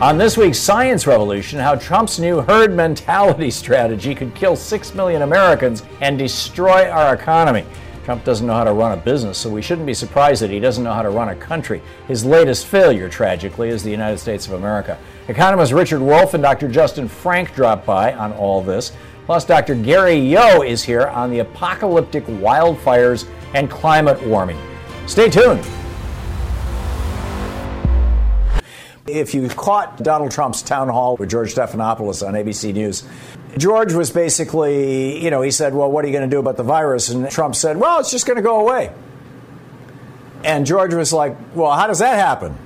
On 0.00 0.16
this 0.16 0.38
week's 0.38 0.56
Science 0.58 1.06
Revolution, 1.06 1.58
how 1.58 1.74
Trump's 1.74 2.18
new 2.18 2.40
herd 2.40 2.72
mentality 2.72 3.50
strategy 3.50 4.14
could 4.14 4.34
kill 4.34 4.56
6 4.56 4.94
million 4.94 5.20
Americans 5.20 5.82
and 6.00 6.18
destroy 6.18 6.88
our 6.88 7.14
economy. 7.14 7.66
Trump 8.06 8.24
doesn't 8.24 8.46
know 8.46 8.54
how 8.54 8.64
to 8.64 8.72
run 8.72 8.92
a 8.92 8.96
business, 8.96 9.36
so 9.36 9.50
we 9.50 9.60
shouldn't 9.60 9.86
be 9.86 9.92
surprised 9.92 10.40
that 10.40 10.48
he 10.48 10.58
doesn't 10.58 10.84
know 10.84 10.94
how 10.94 11.02
to 11.02 11.10
run 11.10 11.28
a 11.28 11.36
country. 11.36 11.82
His 12.08 12.24
latest 12.24 12.64
failure, 12.64 13.10
tragically, 13.10 13.68
is 13.68 13.82
the 13.82 13.90
United 13.90 14.16
States 14.16 14.46
of 14.46 14.54
America. 14.54 14.98
Economist 15.28 15.72
Richard 15.72 16.00
Wolff 16.00 16.32
and 16.32 16.42
Dr. 16.42 16.68
Justin 16.68 17.06
Frank 17.06 17.54
drop 17.54 17.84
by 17.84 18.14
on 18.14 18.32
all 18.32 18.62
this. 18.62 18.92
Plus, 19.26 19.44
Dr. 19.44 19.74
Gary 19.74 20.16
Yohe 20.16 20.66
is 20.66 20.82
here 20.82 21.08
on 21.08 21.30
the 21.30 21.40
apocalyptic 21.40 22.24
wildfires 22.24 23.28
and 23.52 23.70
climate 23.70 24.26
warming. 24.26 24.58
Stay 25.06 25.28
tuned. 25.28 25.62
If 29.12 29.34
you 29.34 29.48
caught 29.48 30.02
Donald 30.02 30.30
Trump's 30.30 30.62
town 30.62 30.88
hall 30.88 31.16
with 31.16 31.30
George 31.30 31.54
Stephanopoulos 31.54 32.26
on 32.26 32.34
ABC 32.34 32.72
News, 32.72 33.02
George 33.58 33.92
was 33.92 34.10
basically, 34.10 35.22
you 35.22 35.30
know, 35.30 35.42
he 35.42 35.50
said, 35.50 35.74
Well, 35.74 35.90
what 35.90 36.04
are 36.04 36.08
you 36.08 36.12
going 36.12 36.28
to 36.28 36.34
do 36.34 36.38
about 36.38 36.56
the 36.56 36.62
virus? 36.62 37.08
And 37.08 37.30
Trump 37.30 37.54
said, 37.54 37.76
Well, 37.76 38.00
it's 38.00 38.10
just 38.10 38.26
going 38.26 38.36
to 38.36 38.42
go 38.42 38.60
away. 38.60 38.92
And 40.44 40.66
George 40.66 40.94
was 40.94 41.12
like, 41.12 41.36
Well, 41.54 41.72
how 41.72 41.86
does 41.86 41.98
that 41.98 42.18
happen? 42.18 42.56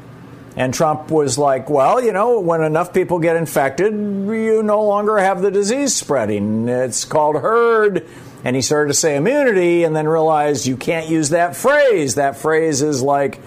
And 0.56 0.72
Trump 0.72 1.10
was 1.10 1.38
like, 1.38 1.68
Well, 1.68 2.02
you 2.04 2.12
know, 2.12 2.40
when 2.40 2.62
enough 2.62 2.92
people 2.92 3.18
get 3.18 3.36
infected, 3.36 3.92
you 3.92 4.62
no 4.62 4.84
longer 4.84 5.18
have 5.18 5.42
the 5.42 5.50
disease 5.50 5.94
spreading. 5.94 6.68
It's 6.68 7.04
called 7.04 7.36
herd. 7.36 8.06
And 8.44 8.54
he 8.54 8.60
started 8.60 8.88
to 8.88 8.94
say 8.94 9.16
immunity 9.16 9.84
and 9.84 9.96
then 9.96 10.06
realized 10.06 10.66
you 10.66 10.76
can't 10.76 11.08
use 11.08 11.30
that 11.30 11.56
phrase. 11.56 12.16
That 12.16 12.36
phrase 12.36 12.82
is 12.82 13.02
like, 13.02 13.40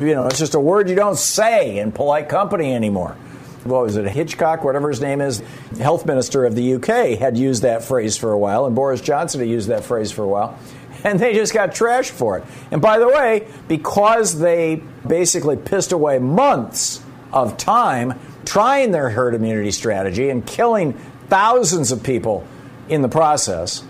you 0.00 0.14
know, 0.14 0.26
it's 0.26 0.38
just 0.38 0.54
a 0.54 0.60
word 0.60 0.88
you 0.88 0.94
don't 0.94 1.18
say 1.18 1.78
in 1.78 1.92
polite 1.92 2.28
company 2.28 2.74
anymore. 2.74 3.16
What 3.64 3.82
was 3.82 3.96
it, 3.96 4.06
Hitchcock, 4.08 4.64
whatever 4.64 4.88
his 4.88 5.02
name 5.02 5.20
is, 5.20 5.42
health 5.78 6.06
minister 6.06 6.46
of 6.46 6.54
the 6.54 6.74
UK, 6.74 7.18
had 7.18 7.36
used 7.36 7.62
that 7.62 7.84
phrase 7.84 8.16
for 8.16 8.32
a 8.32 8.38
while, 8.38 8.64
and 8.64 8.74
Boris 8.74 9.02
Johnson 9.02 9.40
had 9.40 9.50
used 9.50 9.68
that 9.68 9.84
phrase 9.84 10.10
for 10.10 10.22
a 10.22 10.28
while, 10.28 10.58
and 11.04 11.20
they 11.20 11.34
just 11.34 11.52
got 11.52 11.72
trashed 11.72 12.10
for 12.10 12.38
it. 12.38 12.44
And 12.70 12.80
by 12.80 12.98
the 12.98 13.08
way, 13.08 13.46
because 13.68 14.38
they 14.38 14.82
basically 15.06 15.56
pissed 15.56 15.92
away 15.92 16.18
months 16.18 17.02
of 17.32 17.58
time 17.58 18.18
trying 18.46 18.92
their 18.92 19.10
herd 19.10 19.34
immunity 19.34 19.70
strategy 19.70 20.30
and 20.30 20.46
killing 20.46 20.94
thousands 21.28 21.92
of 21.92 22.02
people 22.02 22.46
in 22.88 23.02
the 23.02 23.08
process, 23.08 23.84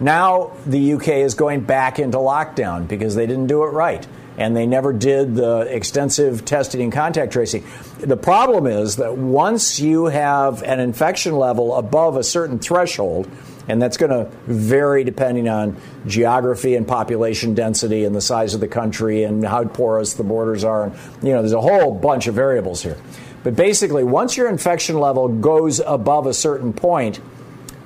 now 0.00 0.52
the 0.66 0.92
UK 0.92 1.08
is 1.08 1.34
going 1.34 1.62
back 1.62 1.98
into 1.98 2.18
lockdown 2.18 2.86
because 2.86 3.14
they 3.14 3.26
didn't 3.26 3.46
do 3.46 3.64
it 3.64 3.68
right 3.68 4.06
and 4.38 4.56
they 4.56 4.66
never 4.66 4.92
did 4.92 5.34
the 5.34 5.62
extensive 5.68 6.44
testing 6.44 6.80
and 6.80 6.92
contact 6.92 7.32
tracing. 7.32 7.64
The 7.98 8.16
problem 8.16 8.66
is 8.66 8.96
that 8.96 9.16
once 9.18 9.80
you 9.80 10.06
have 10.06 10.62
an 10.62 10.78
infection 10.78 11.34
level 11.36 11.74
above 11.74 12.16
a 12.16 12.22
certain 12.22 12.60
threshold, 12.60 13.28
and 13.66 13.82
that's 13.82 13.96
going 13.96 14.12
to 14.12 14.30
vary 14.46 15.02
depending 15.04 15.48
on 15.48 15.76
geography 16.06 16.76
and 16.76 16.86
population 16.86 17.54
density 17.54 18.04
and 18.04 18.14
the 18.14 18.20
size 18.20 18.54
of 18.54 18.60
the 18.60 18.68
country 18.68 19.24
and 19.24 19.44
how 19.44 19.64
porous 19.64 20.14
the 20.14 20.22
borders 20.22 20.64
are. 20.64 20.84
And, 20.84 20.94
you 21.22 21.32
know, 21.32 21.42
there's 21.42 21.52
a 21.52 21.60
whole 21.60 21.92
bunch 21.92 22.28
of 22.28 22.34
variables 22.34 22.82
here. 22.82 22.96
But 23.42 23.56
basically, 23.56 24.04
once 24.04 24.36
your 24.36 24.48
infection 24.48 24.98
level 24.98 25.28
goes 25.28 25.80
above 25.80 26.26
a 26.26 26.32
certain 26.32 26.72
point, 26.72 27.20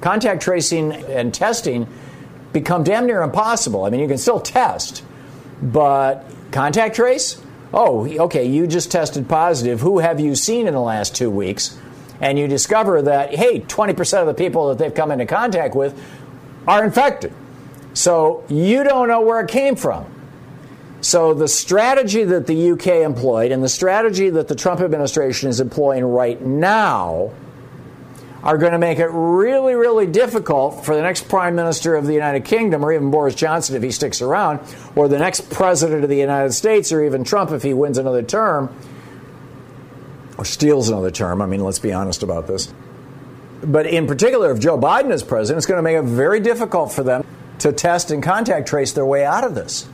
contact 0.02 0.42
tracing 0.42 0.92
and 0.92 1.32
testing 1.32 1.86
become 2.52 2.84
damn 2.84 3.06
near 3.06 3.22
impossible. 3.22 3.84
I 3.84 3.90
mean, 3.90 4.00
you 4.00 4.08
can 4.08 4.18
still 4.18 4.38
test, 4.38 5.02
but 5.62 6.24
Contact 6.52 6.94
trace? 6.94 7.42
Oh, 7.74 8.06
okay, 8.06 8.44
you 8.44 8.66
just 8.66 8.92
tested 8.92 9.28
positive. 9.28 9.80
Who 9.80 9.98
have 9.98 10.20
you 10.20 10.34
seen 10.34 10.68
in 10.68 10.74
the 10.74 10.80
last 10.80 11.16
two 11.16 11.30
weeks? 11.30 11.78
And 12.20 12.38
you 12.38 12.46
discover 12.46 13.02
that, 13.02 13.34
hey, 13.34 13.60
20% 13.60 14.20
of 14.20 14.26
the 14.26 14.34
people 14.34 14.68
that 14.68 14.78
they've 14.78 14.94
come 14.94 15.10
into 15.10 15.26
contact 15.26 15.74
with 15.74 15.98
are 16.68 16.84
infected. 16.84 17.32
So 17.94 18.44
you 18.48 18.84
don't 18.84 19.08
know 19.08 19.22
where 19.22 19.40
it 19.40 19.50
came 19.50 19.74
from. 19.74 20.06
So 21.00 21.34
the 21.34 21.48
strategy 21.48 22.22
that 22.22 22.46
the 22.46 22.70
UK 22.72 22.86
employed 22.86 23.50
and 23.50 23.62
the 23.62 23.68
strategy 23.68 24.30
that 24.30 24.46
the 24.46 24.54
Trump 24.54 24.80
administration 24.80 25.48
is 25.48 25.58
employing 25.58 26.04
right 26.04 26.40
now 26.40 27.32
are 28.42 28.58
going 28.58 28.72
to 28.72 28.78
make 28.78 28.98
it 28.98 29.08
really, 29.08 29.74
really 29.74 30.06
difficult 30.06 30.84
for 30.84 30.96
the 30.96 31.02
next 31.02 31.28
Prime 31.28 31.54
Minister 31.54 31.94
of 31.94 32.06
the 32.06 32.12
United 32.12 32.44
Kingdom, 32.44 32.84
or 32.84 32.92
even 32.92 33.10
Boris 33.10 33.34
Johnson 33.34 33.76
if 33.76 33.82
he 33.82 33.90
sticks 33.90 34.20
around, 34.20 34.60
or 34.96 35.08
the 35.08 35.18
next 35.18 35.50
President 35.50 36.02
of 36.02 36.10
the 36.10 36.16
United 36.16 36.52
States, 36.52 36.92
or 36.92 37.04
even 37.04 37.22
Trump 37.22 37.52
if 37.52 37.62
he 37.62 37.72
wins 37.72 37.98
another 37.98 38.22
term, 38.22 38.74
or 40.38 40.44
steals 40.44 40.88
another 40.88 41.10
term. 41.10 41.40
I 41.40 41.46
mean, 41.46 41.60
let's 41.60 41.78
be 41.78 41.92
honest 41.92 42.22
about 42.22 42.46
this. 42.48 42.72
But 43.62 43.86
in 43.86 44.08
particular, 44.08 44.50
if 44.50 44.58
Joe 44.58 44.76
Biden 44.76 45.12
is 45.12 45.22
president, 45.22 45.58
it's 45.58 45.66
going 45.66 45.78
to 45.78 45.82
make 45.82 45.96
it 45.96 46.02
very 46.02 46.40
difficult 46.40 46.92
for 46.92 47.04
them 47.04 47.24
to 47.60 47.70
test 47.72 48.10
and 48.10 48.22
contact 48.22 48.66
trace 48.66 48.92
their 48.92 49.06
way 49.06 49.24
out 49.24 49.44
of 49.44 49.54
this 49.54 49.88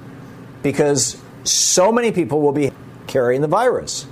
because 0.63 1.21
so 1.45 1.93
many 1.93 2.13
people 2.13 2.41
will 2.41 2.53
be 2.53 2.73
carrying 3.07 3.43
the 3.43 3.49
virus. 3.49 4.07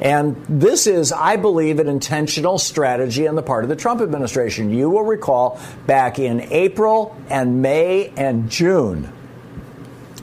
And 0.00 0.36
this 0.48 0.86
is, 0.86 1.10
I 1.10 1.36
believe, 1.36 1.80
an 1.80 1.88
intentional 1.88 2.58
strategy 2.58 3.26
on 3.26 3.34
the 3.34 3.42
part 3.42 3.64
of 3.64 3.68
the 3.68 3.76
Trump 3.76 4.00
administration. 4.00 4.70
You 4.70 4.90
will 4.90 5.02
recall 5.02 5.60
back 5.86 6.18
in 6.18 6.40
April 6.52 7.16
and 7.28 7.62
May 7.62 8.12
and 8.16 8.48
June, 8.48 9.12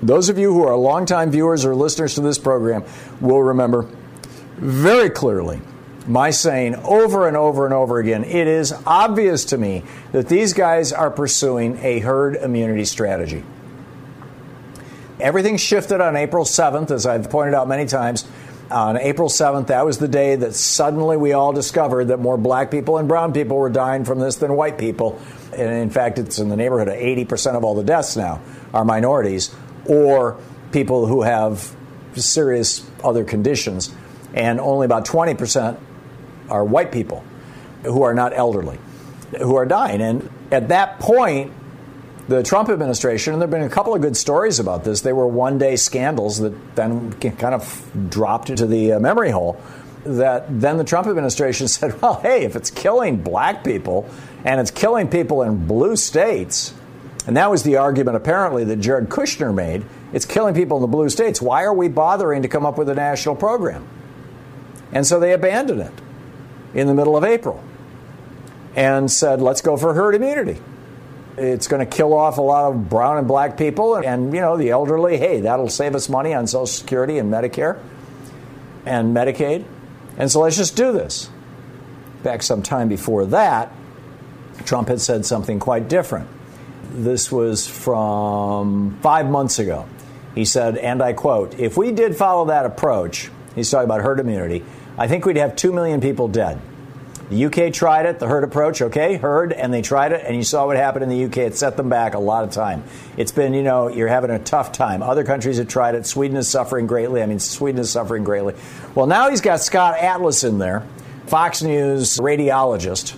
those 0.02 0.30
of 0.30 0.38
you 0.38 0.54
who 0.54 0.64
are 0.64 0.76
longtime 0.76 1.32
viewers 1.32 1.66
or 1.66 1.76
listeners 1.76 2.16
to 2.16 2.22
this 2.22 2.38
program 2.38 2.86
will 3.20 3.42
remember 3.42 3.90
very 4.58 5.10
clearly 5.10 5.60
my 6.08 6.30
saying 6.30 6.76
over 6.76 7.28
and 7.28 7.36
over 7.36 7.66
and 7.66 7.74
over 7.74 7.98
again 7.98 8.24
it 8.24 8.48
is 8.48 8.74
obvious 8.86 9.46
to 9.46 9.58
me 9.58 9.84
that 10.12 10.30
these 10.30 10.54
guys 10.54 10.94
are 10.94 11.10
pursuing 11.10 11.78
a 11.80 12.00
herd 12.00 12.36
immunity 12.36 12.86
strategy. 12.86 13.44
Everything 15.20 15.58
shifted 15.58 16.02
on 16.02 16.16
April 16.18 16.44
7th, 16.44 16.92
as 16.92 17.06
I've 17.06 17.30
pointed 17.30 17.54
out 17.54 17.68
many 17.68 17.86
times 17.86 18.26
on 18.72 18.98
April 18.98 19.30
7th, 19.30 19.68
that 19.68 19.86
was 19.86 19.98
the 19.98 20.08
day 20.08 20.36
that 20.36 20.56
suddenly 20.56 21.18
we 21.18 21.34
all 21.34 21.54
discovered 21.54 22.06
that 22.06 22.18
more 22.18 22.38
black 22.38 22.72
people 22.72 22.98
and 22.98 23.08
brown 23.08 23.34
people 23.34 23.58
were 23.58 23.70
dying 23.70 24.06
from 24.06 24.20
this 24.20 24.38
than 24.38 24.54
white 24.56 24.78
people. 24.78 25.20
And 25.56 25.72
in 25.72 25.90
fact, 25.90 26.20
it's 26.20 26.40
in 26.40 26.50
the 26.50 26.56
neighborhood 26.56 26.88
of 26.88 26.96
80% 26.96 27.56
of 27.56 27.64
all 27.64 27.76
the 27.76 27.84
deaths 27.84 28.16
now 28.16 28.42
are 28.74 28.84
minorities 28.84 29.56
or 29.86 30.40
people 30.72 31.06
who 31.06 31.22
have 31.22 31.76
serious 32.16 32.90
other 33.04 33.24
conditions. 33.24 33.94
And 34.34 34.60
only 34.60 34.86
about 34.86 35.06
20% 35.06 35.80
are 36.50 36.64
white 36.64 36.92
people 36.92 37.24
who 37.84 38.02
are 38.02 38.14
not 38.14 38.34
elderly 38.34 38.80
who 39.38 39.56
are 39.56 39.66
dying. 39.66 40.02
And 40.02 40.30
at 40.52 40.70
that 40.70 41.00
point, 41.00 41.52
the 42.28 42.42
Trump 42.42 42.70
administration, 42.70 43.34
and 43.34 43.42
there 43.42 43.48
have 43.48 43.52
been 43.52 43.62
a 43.62 43.70
couple 43.70 43.94
of 43.94 44.02
good 44.02 44.18
stories 44.18 44.60
about 44.60 44.84
this, 44.84 45.02
they 45.02 45.14
were 45.14 45.28
one 45.28 45.58
day 45.58 45.76
scandals 45.76 46.40
that 46.40 46.76
then 46.76 47.12
kind 47.14 47.54
of 47.54 47.92
dropped 48.10 48.50
into 48.50 48.66
the 48.66 48.94
uh, 48.94 49.00
memory 49.00 49.30
hole. 49.30 49.62
That 50.06 50.46
then 50.62 50.78
the 50.78 50.84
Trump 50.84 51.08
administration 51.08 51.68
said, 51.70 52.02
well, 52.02 52.20
hey, 52.22 52.44
if 52.44 52.56
it's 52.56 52.72
killing 52.72 53.22
black 53.22 53.64
people 53.64 54.10
and 54.44 54.60
it's 54.60 54.72
killing 54.72 55.08
people 55.08 55.44
in 55.44 55.68
blue 55.68 55.96
states, 55.96 56.74
and 57.28 57.38
that 57.38 57.50
was 57.50 57.64
the 57.64 57.78
argument 57.78 58.18
apparently 58.18 58.64
that 58.66 58.78
Jared 58.78 59.10
Kushner 59.10 59.54
made, 59.54 59.86
it's 60.14 60.26
killing 60.26 60.54
people 60.54 60.78
in 60.78 60.82
the 60.82 60.88
blue 60.88 61.10
states. 61.10 61.42
Why 61.42 61.64
are 61.64 61.74
we 61.74 61.90
bothering 61.90 62.44
to 62.44 62.48
come 62.48 62.66
up 62.66 62.78
with 62.78 62.90
a 62.90 62.96
national 62.96 63.36
program? 63.36 63.88
And 64.92 65.06
so 65.06 65.20
they 65.20 65.34
abandoned 65.34 65.82
it 65.82 65.94
in 66.74 66.88
the 66.88 66.94
middle 66.94 67.18
of 67.18 67.24
April 67.24 67.64
and 68.76 69.12
said, 69.12 69.42
let's 69.42 69.62
go 69.62 69.78
for 69.78 69.94
herd 69.94 70.16
immunity. 70.16 70.60
It's 71.38 71.68
going 71.68 71.86
to 71.86 71.86
kill 71.86 72.14
off 72.14 72.38
a 72.38 72.42
lot 72.42 72.72
of 72.72 72.90
brown 72.90 73.18
and 73.18 73.28
black 73.28 73.58
people. 73.58 73.96
And, 73.96 74.34
you 74.34 74.40
know, 74.40 74.58
the 74.58 74.70
elderly, 74.70 75.18
hey, 75.18 75.42
that'll 75.42 75.70
save 75.70 75.96
us 75.96 76.08
money 76.08 76.34
on 76.34 76.48
Social 76.48 76.66
Security 76.66 77.18
and 77.18 77.32
Medicare 77.32 77.80
and 78.86 79.16
Medicaid. 79.16 79.66
And 80.18 80.32
so 80.32 80.40
let's 80.42 80.56
just 80.56 80.78
do 80.78 80.92
this. 80.94 81.30
Back 82.24 82.42
some 82.42 82.64
time 82.64 82.88
before 82.88 83.26
that, 83.28 83.72
Trump 84.64 84.88
had 84.88 85.02
said 85.02 85.26
something 85.26 85.60
quite 85.60 85.90
different. 85.90 86.30
This 86.92 87.32
was 87.32 87.68
from 87.68 88.98
five 89.02 89.30
months 89.30 89.60
ago. 89.60 89.88
He 90.34 90.46
said, 90.46 90.78
and 90.78 91.02
I 91.02 91.14
quote, 91.14 91.60
if 91.60 91.78
we 91.78 91.92
did 91.92 92.16
follow 92.16 92.46
that 92.46 92.66
approach, 92.66 93.30
he's 93.56 93.70
talking 93.70 93.86
about 93.86 94.02
herd 94.02 94.20
immunity, 94.20 94.64
I 94.98 95.08
think 95.08 95.26
we'd 95.26 95.38
have 95.38 95.56
2 95.56 95.74
million 95.74 96.00
people 96.00 96.28
dead. 96.28 96.60
The 97.30 97.46
UK 97.46 97.74
tried 97.74 98.06
it, 98.06 98.20
the 98.20 98.28
herd 98.28 98.44
approach, 98.44 98.84
okay, 98.84 99.18
herd, 99.18 99.52
and 99.52 99.74
they 99.74 99.82
tried 99.82 100.12
it, 100.12 100.24
and 100.26 100.36
you 100.36 100.44
saw 100.44 100.68
what 100.68 100.78
happened 100.78 101.04
in 101.04 101.10
the 101.10 101.26
UK. 101.26 101.38
It 101.50 101.58
set 101.58 101.76
them 101.76 101.90
back 101.90 102.14
a 102.14 102.20
lot 102.20 102.44
of 102.44 102.52
time. 102.52 102.84
It's 103.18 103.32
been, 103.32 103.56
you 103.56 103.64
know, 103.64 103.88
you're 103.88 104.08
having 104.08 104.30
a 104.30 104.38
tough 104.38 104.72
time. 104.72 105.02
Other 105.02 105.24
countries 105.24 105.58
have 105.58 105.68
tried 105.68 105.96
it. 105.96 106.06
Sweden 106.06 106.38
is 106.38 106.48
suffering 106.48 106.86
greatly. 106.86 107.24
I 107.24 107.26
mean, 107.26 107.40
Sweden 107.40 107.82
is 107.82 107.90
suffering 107.90 108.24
greatly. 108.24 108.54
Well, 108.94 109.08
now 109.08 109.32
he's 109.32 109.42
got 109.42 109.62
Scott 109.62 109.98
Atlas 109.98 110.44
in 110.44 110.60
there, 110.60 110.88
Fox 111.26 111.64
News 111.64 112.18
radiologist, 112.18 113.18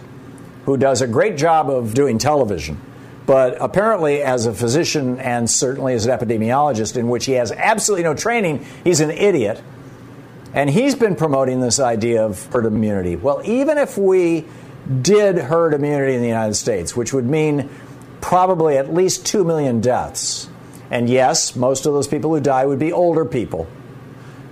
who 0.63 0.77
does 0.77 1.01
a 1.01 1.07
great 1.07 1.36
job 1.36 1.69
of 1.69 1.94
doing 1.94 2.18
television. 2.18 2.80
But 3.25 3.57
apparently, 3.59 4.21
as 4.24 4.45
a 4.45 4.54
physician 4.54 5.19
and 5.19 5.50
certainly 5.50 5.94
as 5.95 6.06
an 6.06 6.18
epidemiologist, 6.18 6.95
in 6.95 7.09
which 7.09 7.25
he 7.25 7.33
has 7.33 7.51
absolutely 7.51 8.06
no 8.06 8.13
training, 8.13 8.65
he's 8.86 9.01
an 9.01 9.12
idiot. 9.12 9.62
And 10.57 10.71
he's 10.71 10.95
been 10.95 11.15
promoting 11.15 11.62
this 11.62 11.80
idea 11.80 12.25
of 12.25 12.44
herd 12.48 12.65
immunity. 12.65 13.15
Well, 13.15 13.44
even 13.45 13.77
if 13.77 13.95
we 13.95 14.45
did 15.04 15.38
herd 15.38 15.75
immunity 15.75 16.15
in 16.15 16.21
the 16.21 16.27
United 16.27 16.56
States, 16.56 16.95
which 16.95 17.13
would 17.13 17.27
mean 17.27 17.69
probably 18.21 18.75
at 18.75 18.92
least 18.92 19.24
2 19.27 19.44
million 19.44 19.81
deaths, 19.81 20.50
and 20.89 21.07
yes, 21.07 21.56
most 21.56 21.86
of 21.86 21.94
those 21.94 22.07
people 22.07 22.33
who 22.33 22.42
die 22.42 22.65
would 22.65 22.80
be 22.80 22.92
older 22.92 23.24
people. 23.24 23.68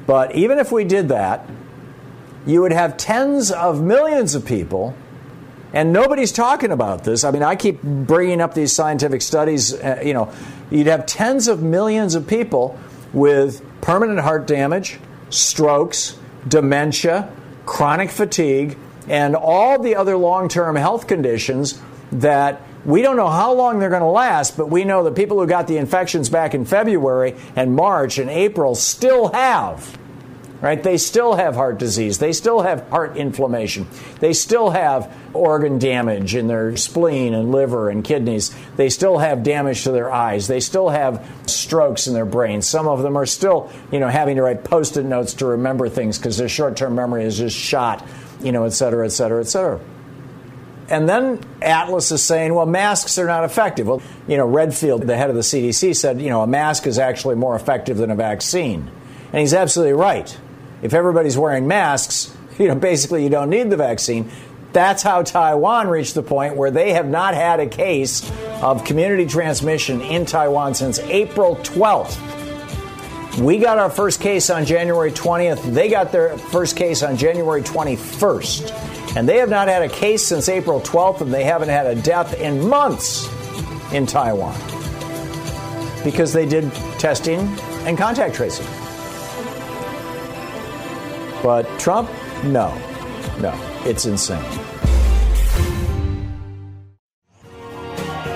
But 0.06 0.36
even 0.36 0.60
if 0.60 0.72
we 0.72 0.84
did 0.84 1.10
that, 1.10 1.50
you 2.46 2.62
would 2.62 2.72
have 2.72 2.98
tens 2.98 3.52
of 3.52 3.81
millions 3.81 4.36
of 4.36 4.46
people, 4.46 4.96
and 5.74 5.92
nobody's 5.92 6.31
talking 6.31 6.69
about 6.69 7.04
this. 7.04 7.24
I 7.24 7.31
mean, 7.31 7.42
I 7.42 7.56
keep 7.56 7.81
bringing 7.81 8.42
up 8.42 8.54
these 8.54 8.72
scientific 8.72 9.24
studies. 9.24 9.74
Uh, 9.74 10.04
you 10.06 10.13
know, 10.13 10.31
you'd 10.69 10.86
have 10.86 11.07
tens 11.07 11.48
of 11.48 11.63
millions 11.63 12.13
of 12.13 12.28
people 12.28 12.80
with 13.12 13.66
permanent 13.81 14.19
heart 14.19 14.46
damage, 14.46 15.00
strokes, 15.30 16.18
dementia, 16.48 17.31
chronic 17.66 18.10
fatigue, 18.10 18.77
and 19.07 19.36
all 19.36 19.81
the 19.81 19.95
other 19.95 20.18
long 20.18 20.50
term 20.50 20.75
health 20.75 21.07
conditions 21.07 21.81
that 22.12 22.62
we 22.86 23.01
don't 23.01 23.18
know 23.18 23.30
how 23.30 23.54
long 23.54 23.80
they're 23.80 23.89
going 23.89 24.01
to 24.01 24.07
last, 24.07 24.56
but 24.56 24.69
we 24.69 24.83
know 24.83 25.04
that 25.04 25.16
people 25.16 25.39
who 25.39 25.48
got 25.48 25.68
the 25.68 25.77
infections 25.77 26.30
back 26.30 26.54
in 26.54 26.66
February 26.66 27.36
and 27.56 27.75
March 27.75 28.19
and 28.19 28.30
April 28.30 28.75
still 28.75 29.30
have 29.30 29.98
right? 30.62 30.81
They 30.81 30.98
still 30.98 31.36
have 31.36 31.56
heart 31.56 31.78
disease. 31.78 32.18
They 32.18 32.34
still 32.34 32.62
have 32.62 32.88
heart 32.90 33.18
inflammation. 33.18 33.88
They 34.19 34.34
still 34.34 34.69
have 34.69 35.16
organ 35.34 35.80
damage 35.80 36.36
in 36.36 36.48
their 36.48 36.78
spleen 36.78 37.34
and 37.34 37.52
liver 37.52 37.90
and 37.90 38.04
kidneys. 38.04 38.56
They 38.75 38.90
still 38.90 39.18
have 39.18 39.44
damage 39.44 39.84
to 39.84 39.92
their 39.92 40.12
eyes. 40.12 40.48
They 40.48 40.60
still 40.60 40.90
have 40.90 41.25
strokes 41.46 42.07
in 42.07 42.13
their 42.13 42.25
brains. 42.25 42.68
Some 42.68 42.88
of 42.88 43.02
them 43.02 43.18
are 43.18 43.25
still, 43.25 43.72
you 43.92 44.00
know, 44.00 44.07
having 44.07 44.38
to 44.38 44.44
write 44.44 44.63
post-it 44.63 45.04
notes 45.06 45.36
to 45.36 45.46
remember 45.46 45.90
things 45.90 46.18
because 46.18 46.38
their 46.38 46.50
short-term 46.50 46.96
memory 46.96 47.25
is 47.25 47.38
just 47.38 47.57
shot, 47.57 48.06
you 48.42 48.52
know, 48.52 48.63
et 48.63 48.72
cetera, 48.72 49.06
et 49.06 49.10
cetera, 49.10 49.42
et 49.42 49.48
cetera. 49.48 49.80
And 50.88 51.10
then 51.10 51.42
Atlas 51.63 52.12
is 52.12 52.24
saying, 52.24 52.54
well, 52.54 52.68
masks 52.68 53.18
are 53.18 53.25
not 53.25 53.44
effective. 53.44 53.88
Well, 53.88 54.04
you 54.28 54.38
know, 54.38 54.46
Redfield, 54.46 55.02
the 55.02 55.18
head 55.18 55.31
of 55.31 55.36
the 55.36 55.42
CDC, 55.42 55.96
said, 55.96 56.22
you 56.22 56.30
know, 56.30 56.44
a 56.44 56.48
mask 56.48 56.86
is 56.86 57.00
actually 57.00 57.36
more 57.36 57.56
effective 57.56 57.98
than 57.98 58.12
a 58.12 58.16
vaccine. 58.16 58.90
And 59.31 59.42
he's 59.42 59.54
absolutely 59.54 59.94
right 59.94 60.38
if 60.81 60.94
everybody's 60.94 61.38
wearing 61.38 61.68
masks, 61.68 62.36
you 62.60 62.68
know, 62.68 62.75
basically 62.75 63.24
you 63.24 63.30
don't 63.30 63.50
need 63.50 63.69
the 63.69 63.77
vaccine. 63.77 64.30
That's 64.74 65.04
how 65.04 65.24
Taiwan 65.24 65.88
reached 65.88 66.16
the 66.16 66.24
point 66.24 66.57
where 66.57 66.69
they 66.69 66.94
have 66.94 67.07
not 67.07 67.33
had 67.33 67.62
a 67.62 67.68
case 67.68 68.30
of 68.62 68.83
community 68.83 69.25
transmission 69.25 70.01
in 70.01 70.25
Taiwan 70.25 70.74
since 70.74 71.00
April 71.00 71.56
12th. 71.57 72.19
We 73.39 73.57
got 73.57 73.80
our 73.80 73.89
first 73.89 74.19
case 74.19 74.50
on 74.50 74.66
January 74.66 75.12
20th. 75.12 75.74
They 75.74 75.89
got 75.89 76.12
their 76.12 76.38
first 76.38 76.75
case 76.75 77.04
on 77.04 77.16
January 77.16 77.62
21st. 77.62 79.16
And 79.16 79.30
they 79.30 79.38
have 79.38 79.50
not 79.50 79.69
had 79.69 79.81
a 79.81 79.89
case 79.89 80.28
since 80.28 80.50
April 80.50 80.81
12th, 80.81 81.21
and 81.21 81.33
they 81.33 81.45
haven't 81.45 81.69
had 81.69 81.86
a 81.86 81.95
death 81.95 82.33
in 82.39 82.68
months 82.68 83.30
in 83.94 84.06
Taiwan 84.06 84.56
because 86.04 86.33
they 86.33 86.45
did 86.45 86.71
testing 87.00 87.39
and 87.86 87.98
contact 87.98 88.36
tracing. 88.36 88.68
But 91.45 91.68
Trump, 91.80 92.09
no, 92.45 92.75
no, 93.39 93.53
it's 93.86 94.07
insane. 94.07 94.44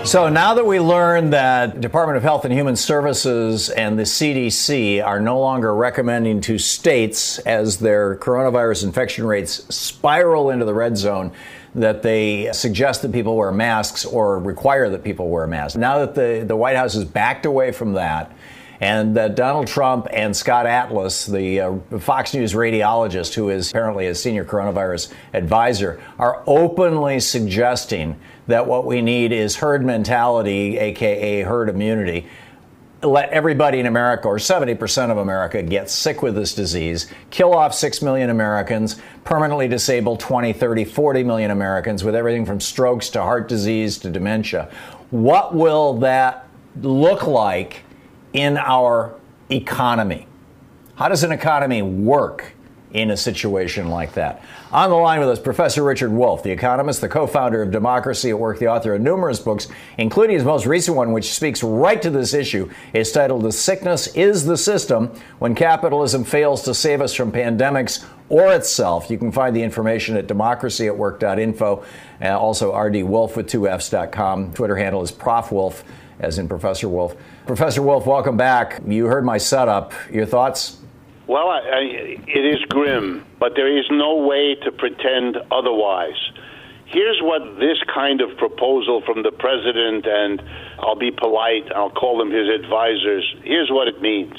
So 0.05 0.29
now 0.29 0.53
that 0.53 0.67
we 0.67 0.79
learned 0.79 1.33
that 1.33 1.81
Department 1.81 2.17
of 2.17 2.23
Health 2.23 2.45
and 2.45 2.53
Human 2.53 2.75
Services 2.75 3.71
and 3.71 3.97
the 3.97 4.03
CDC 4.03 5.03
are 5.03 5.19
no 5.19 5.39
longer 5.39 5.73
recommending 5.73 6.39
to 6.41 6.59
states 6.59 7.39
as 7.39 7.79
their 7.79 8.15
coronavirus 8.17 8.83
infection 8.83 9.25
rates 9.25 9.53
spiral 9.73 10.51
into 10.51 10.65
the 10.65 10.75
red 10.75 10.95
zone 10.95 11.31
that 11.73 12.03
they 12.03 12.51
suggest 12.53 13.01
that 13.01 13.11
people 13.11 13.35
wear 13.35 13.51
masks 13.51 14.05
or 14.05 14.37
require 14.37 14.87
that 14.87 15.03
people 15.03 15.29
wear 15.29 15.47
masks. 15.47 15.75
Now 15.75 16.05
that 16.05 16.13
the, 16.13 16.45
the 16.47 16.55
White 16.55 16.75
House 16.75 16.93
has 16.93 17.05
backed 17.05 17.47
away 17.47 17.71
from 17.71 17.93
that 17.93 18.31
and 18.81 19.15
that 19.17 19.35
Donald 19.35 19.67
Trump 19.67 20.07
and 20.11 20.35
Scott 20.35 20.65
Atlas, 20.65 21.25
the 21.25 21.59
uh, 21.59 21.77
Fox 21.99 22.33
News 22.33 22.53
radiologist 22.53 23.33
who 23.33 23.49
is 23.49 23.69
apparently 23.69 24.07
a 24.07 24.15
senior 24.15 24.45
coronavirus 24.45 25.11
advisor, 25.33 26.01
are 26.17 26.43
openly 26.47 27.19
suggesting 27.19 28.19
that 28.47 28.65
what 28.65 28.85
we 28.85 29.01
need 29.01 29.31
is 29.31 29.57
herd 29.57 29.85
mentality, 29.85 30.77
aka 30.77 31.41
herd 31.41 31.69
immunity. 31.69 32.27
Let 33.01 33.29
everybody 33.29 33.79
in 33.79 33.85
America, 33.85 34.27
or 34.27 34.37
70% 34.37 35.09
of 35.09 35.17
America, 35.17 35.63
get 35.63 35.89
sick 35.89 36.21
with 36.21 36.35
this 36.35 36.53
disease, 36.53 37.07
kill 37.29 37.53
off 37.53 37.73
6 37.73 38.01
million 38.01 38.29
Americans, 38.29 38.97
permanently 39.23 39.69
disable 39.69 40.17
20, 40.17 40.51
30, 40.51 40.83
40 40.83 41.23
million 41.23 41.51
Americans 41.51 42.03
with 42.03 42.13
everything 42.13 42.45
from 42.45 42.59
strokes 42.59 43.09
to 43.11 43.21
heart 43.21 43.47
disease 43.47 43.97
to 43.99 44.09
dementia. 44.09 44.69
What 45.11 45.55
will 45.55 45.93
that 45.99 46.47
look 46.81 47.25
like 47.25 47.83
in 48.33 48.57
our 48.57 49.15
economy. 49.49 50.27
How 50.95 51.07
does 51.07 51.23
an 51.23 51.31
economy 51.31 51.81
work 51.81 52.53
in 52.93 53.11
a 53.11 53.17
situation 53.17 53.89
like 53.89 54.13
that? 54.13 54.43
On 54.71 54.89
the 54.89 54.95
line 54.95 55.19
with 55.19 55.29
us, 55.29 55.39
Professor 55.39 55.83
Richard 55.83 56.11
Wolff, 56.11 56.43
the 56.43 56.51
economist, 56.51 57.01
the 57.01 57.09
co 57.09 57.27
founder 57.27 57.61
of 57.61 57.71
Democracy 57.71 58.29
at 58.29 58.39
Work, 58.39 58.59
the 58.59 58.67
author 58.67 58.93
of 58.93 59.01
numerous 59.01 59.39
books, 59.39 59.67
including 59.97 60.35
his 60.35 60.45
most 60.45 60.65
recent 60.65 60.95
one, 60.95 61.11
which 61.11 61.33
speaks 61.33 61.63
right 61.63 62.01
to 62.01 62.09
this 62.09 62.33
issue. 62.33 62.69
It's 62.93 63.11
titled 63.11 63.43
The 63.43 63.51
Sickness 63.51 64.07
is 64.15 64.45
the 64.45 64.57
System 64.57 65.07
When 65.39 65.55
Capitalism 65.55 66.23
Fails 66.23 66.63
to 66.63 66.73
Save 66.73 67.01
Us 67.01 67.13
from 67.13 67.31
Pandemics 67.31 68.05
or 68.29 68.53
Itself. 68.53 69.09
You 69.09 69.17
can 69.17 69.31
find 69.31 69.55
the 69.55 69.63
information 69.63 70.15
at 70.15 70.27
democracyatwork.info. 70.27 71.85
Uh, 72.21 72.39
also, 72.39 72.73
rdwolff 72.73 73.35
with 73.35 73.47
two 73.47 73.67
F's.com. 73.67 74.53
Twitter 74.53 74.75
handle 74.75 75.01
is 75.01 75.11
profwolff, 75.11 75.83
as 76.19 76.37
in 76.37 76.47
Professor 76.47 76.87
Wolff. 76.89 77.15
Professor 77.47 77.81
Wolff, 77.81 78.05
welcome 78.05 78.37
back. 78.37 78.81
You 78.85 79.05
heard 79.05 79.25
my 79.25 79.37
setup. 79.37 79.93
Your 80.11 80.25
thoughts? 80.25 80.78
Well, 81.29 81.49
I, 81.49 81.59
I, 81.59 81.81
it 82.25 82.43
is 82.43 82.65
grim, 82.69 83.23
but 83.39 83.53
there 83.55 83.69
is 83.77 83.85
no 83.91 84.15
way 84.15 84.55
to 84.63 84.71
pretend 84.71 85.37
otherwise. 85.51 86.17
Here's 86.87 87.19
what 87.21 87.59
this 87.59 87.77
kind 87.93 88.21
of 88.21 88.35
proposal 88.35 89.03
from 89.05 89.21
the 89.21 89.31
president, 89.31 90.07
and 90.07 90.41
I'll 90.79 90.95
be 90.95 91.11
polite, 91.11 91.71
I'll 91.71 91.91
call 91.91 92.17
them 92.17 92.31
his 92.31 92.49
advisors, 92.49 93.35
here's 93.43 93.69
what 93.69 93.87
it 93.87 94.01
means. 94.01 94.33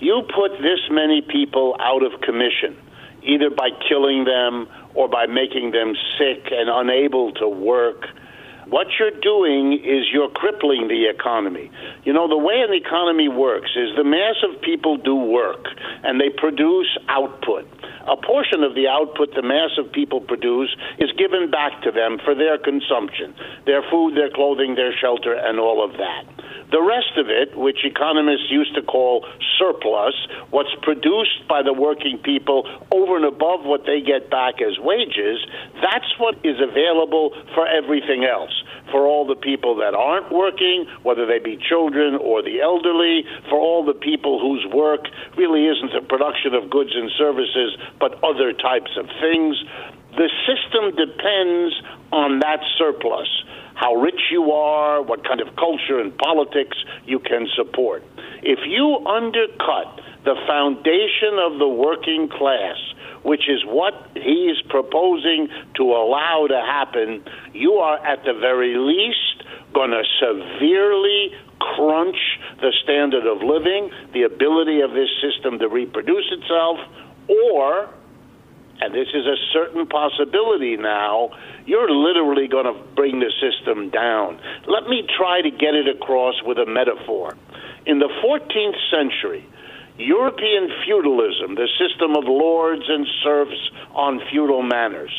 You 0.00 0.28
put 0.34 0.52
this 0.60 0.80
many 0.90 1.22
people 1.22 1.76
out 1.80 2.02
of 2.02 2.20
commission, 2.20 2.76
either 3.22 3.48
by 3.48 3.70
killing 3.88 4.24
them 4.24 4.68
or 4.92 5.08
by 5.08 5.24
making 5.24 5.70
them 5.70 5.94
sick 6.18 6.52
and 6.52 6.68
unable 6.68 7.32
to 7.40 7.48
work 7.48 8.04
what 8.72 8.86
you're 8.98 9.20
doing 9.20 9.74
is 9.74 10.08
you're 10.10 10.30
crippling 10.30 10.88
the 10.88 11.06
economy. 11.06 11.70
You 12.04 12.14
know, 12.14 12.26
the 12.26 12.38
way 12.38 12.64
an 12.66 12.72
economy 12.72 13.28
works 13.28 13.68
is 13.76 13.94
the 13.96 14.02
mass 14.02 14.36
of 14.42 14.62
people 14.62 14.96
do 14.96 15.14
work 15.14 15.66
and 16.02 16.18
they 16.18 16.30
produce 16.30 16.88
output. 17.06 17.68
A 18.08 18.16
portion 18.16 18.62
of 18.62 18.74
the 18.74 18.88
output 18.88 19.34
the 19.34 19.42
mass 19.42 19.70
of 19.78 19.90
people 19.92 20.20
produce 20.20 20.74
is 20.98 21.10
given 21.18 21.50
back 21.50 21.82
to 21.82 21.90
them 21.90 22.18
for 22.24 22.34
their 22.34 22.58
consumption 22.58 23.34
their 23.66 23.82
food, 23.90 24.16
their 24.16 24.30
clothing, 24.30 24.74
their 24.74 24.92
shelter, 24.96 25.34
and 25.34 25.58
all 25.58 25.84
of 25.84 25.92
that. 25.98 26.24
The 26.72 26.80
rest 26.80 27.20
of 27.20 27.28
it, 27.28 27.52
which 27.54 27.84
economists 27.84 28.48
used 28.48 28.74
to 28.74 28.82
call 28.82 29.26
surplus, 29.60 30.16
what's 30.48 30.72
produced 30.80 31.46
by 31.46 31.62
the 31.62 31.72
working 31.72 32.16
people 32.16 32.64
over 32.90 33.16
and 33.16 33.26
above 33.26 33.64
what 33.68 33.84
they 33.84 34.00
get 34.00 34.30
back 34.30 34.62
as 34.64 34.80
wages, 34.80 35.44
that's 35.84 36.08
what 36.16 36.40
is 36.42 36.56
available 36.64 37.36
for 37.52 37.68
everything 37.68 38.24
else. 38.24 38.52
For 38.90 39.06
all 39.06 39.26
the 39.26 39.36
people 39.36 39.76
that 39.84 39.92
aren't 39.92 40.32
working, 40.32 40.86
whether 41.02 41.26
they 41.26 41.38
be 41.38 41.60
children 41.60 42.16
or 42.16 42.40
the 42.40 42.60
elderly, 42.60 43.24
for 43.48 43.60
all 43.60 43.84
the 43.84 43.92
people 43.94 44.40
whose 44.40 44.64
work 44.72 45.04
really 45.36 45.68
isn't 45.68 45.92
the 45.92 46.00
production 46.08 46.54
of 46.54 46.70
goods 46.70 46.96
and 46.96 47.10
services, 47.18 47.76
but 48.00 48.22
other 48.24 48.52
types 48.52 48.90
of 48.96 49.06
things. 49.20 49.56
The 50.16 50.28
system 50.46 50.94
depends 50.94 51.74
on 52.12 52.40
that 52.40 52.60
surplus 52.76 53.28
how 53.74 53.94
rich 53.94 54.30
you 54.30 54.52
are, 54.52 55.02
what 55.02 55.26
kind 55.26 55.40
of 55.40 55.56
culture 55.56 55.98
and 55.98 56.16
politics 56.16 56.76
you 57.04 57.18
can 57.18 57.48
support. 57.56 58.04
If 58.42 58.60
you 58.66 59.04
undercut 59.06 60.00
the 60.24 60.36
foundation 60.46 61.38
of 61.38 61.58
the 61.58 61.68
working 61.68 62.28
class, 62.28 62.76
which 63.24 63.48
is 63.48 63.64
what 63.64 63.94
he's 64.14 64.60
proposing 64.68 65.48
to 65.74 65.82
allow 65.82 66.46
to 66.48 66.60
happen, 66.60 67.24
you 67.52 67.74
are 67.74 67.98
at 68.06 68.24
the 68.24 68.34
very 68.34 68.76
least 68.76 69.42
going 69.72 69.90
to 69.90 70.02
severely 70.20 71.32
crunch 71.58 72.18
the 72.60 72.72
standard 72.82 73.26
of 73.26 73.42
living, 73.42 73.90
the 74.12 74.22
ability 74.22 74.80
of 74.80 74.90
this 74.90 75.08
system 75.22 75.58
to 75.58 75.68
reproduce 75.68 76.26
itself, 76.30 76.78
or 77.28 77.88
and 78.82 78.92
this 78.92 79.06
is 79.14 79.26
a 79.26 79.36
certain 79.52 79.86
possibility 79.86 80.76
now, 80.76 81.30
you're 81.66 81.88
literally 81.88 82.48
going 82.48 82.66
to 82.66 82.74
bring 82.96 83.20
the 83.20 83.30
system 83.38 83.90
down. 83.90 84.40
Let 84.66 84.88
me 84.88 85.06
try 85.16 85.40
to 85.40 85.50
get 85.50 85.74
it 85.74 85.86
across 85.86 86.34
with 86.42 86.58
a 86.58 86.66
metaphor. 86.66 87.36
In 87.86 88.00
the 88.00 88.08
14th 88.24 88.78
century, 88.90 89.46
European 89.98 90.68
feudalism, 90.84 91.54
the 91.54 91.68
system 91.78 92.16
of 92.16 92.24
lords 92.24 92.82
and 92.88 93.06
serfs 93.22 93.70
on 93.94 94.20
feudal 94.32 94.62
manors, 94.62 95.14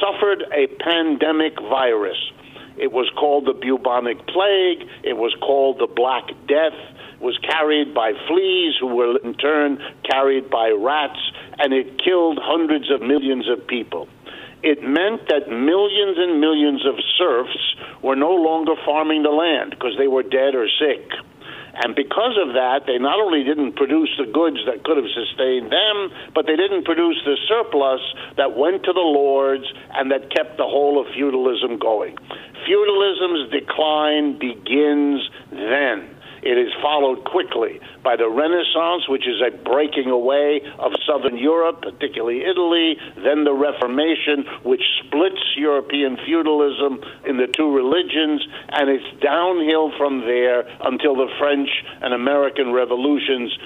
suffered 0.00 0.42
a 0.52 0.66
pandemic 0.82 1.54
virus. 1.60 2.18
It 2.76 2.90
was 2.90 3.08
called 3.16 3.46
the 3.46 3.54
bubonic 3.54 4.26
plague, 4.26 4.88
it 5.04 5.16
was 5.16 5.34
called 5.40 5.78
the 5.78 5.86
Black 5.86 6.26
Death 6.48 6.97
was 7.20 7.36
carried 7.38 7.94
by 7.94 8.12
fleas, 8.26 8.74
who 8.80 8.86
were 8.94 9.16
in 9.18 9.34
turn 9.34 9.78
carried 10.04 10.50
by 10.50 10.70
rats, 10.70 11.18
and 11.58 11.72
it 11.72 11.98
killed 12.02 12.38
hundreds 12.40 12.90
of 12.90 13.02
millions 13.02 13.48
of 13.48 13.66
people. 13.66 14.08
It 14.62 14.82
meant 14.82 15.28
that 15.28 15.48
millions 15.48 16.18
and 16.18 16.40
millions 16.40 16.84
of 16.86 16.94
serfs 17.16 17.76
were 18.02 18.16
no 18.16 18.34
longer 18.34 18.74
farming 18.84 19.22
the 19.22 19.30
land 19.30 19.70
because 19.70 19.94
they 19.98 20.08
were 20.08 20.22
dead 20.22 20.54
or 20.54 20.66
sick. 20.78 21.06
And 21.80 21.94
because 21.94 22.34
of 22.42 22.54
that, 22.54 22.86
they 22.86 22.98
not 22.98 23.20
only 23.20 23.44
didn't 23.44 23.76
produce 23.76 24.10
the 24.18 24.26
goods 24.26 24.58
that 24.66 24.82
could 24.82 24.96
have 24.96 25.06
sustained 25.14 25.70
them, 25.70 26.10
but 26.34 26.46
they 26.46 26.56
didn't 26.56 26.84
produce 26.84 27.22
the 27.24 27.38
surplus 27.46 28.00
that 28.36 28.56
went 28.56 28.82
to 28.82 28.92
the 28.92 29.04
lords 29.04 29.64
and 29.94 30.10
that 30.10 30.34
kept 30.34 30.56
the 30.56 30.66
whole 30.66 30.98
of 31.00 31.06
feudalism 31.14 31.78
going. 31.78 32.18
Feudalism's 32.66 33.50
decline 33.54 34.38
begins 34.38 35.22
then. 35.50 36.17
It 36.42 36.58
is 36.58 36.72
followed 36.82 37.24
quickly 37.24 37.80
by 38.02 38.16
the 38.16 38.28
Renaissance, 38.28 39.08
which 39.08 39.26
is 39.26 39.40
a 39.40 39.50
breaking 39.64 40.10
away 40.10 40.60
of 40.78 40.92
Southern 41.06 41.36
Europe, 41.36 41.82
particularly 41.82 42.44
Italy, 42.44 42.96
then 43.16 43.44
the 43.44 43.54
Reformation, 43.54 44.44
which 44.62 44.82
splits 45.04 45.42
European 45.56 46.16
feudalism 46.24 47.00
in 47.26 47.36
the 47.36 47.46
two 47.46 47.74
religions, 47.74 48.46
and 48.70 48.88
it's 48.88 49.20
downhill 49.20 49.90
from 49.96 50.20
there 50.20 50.68
until 50.84 51.16
the 51.16 51.28
French 51.38 51.68
and 52.00 52.14
American 52.14 52.72
revolutions 52.72 53.56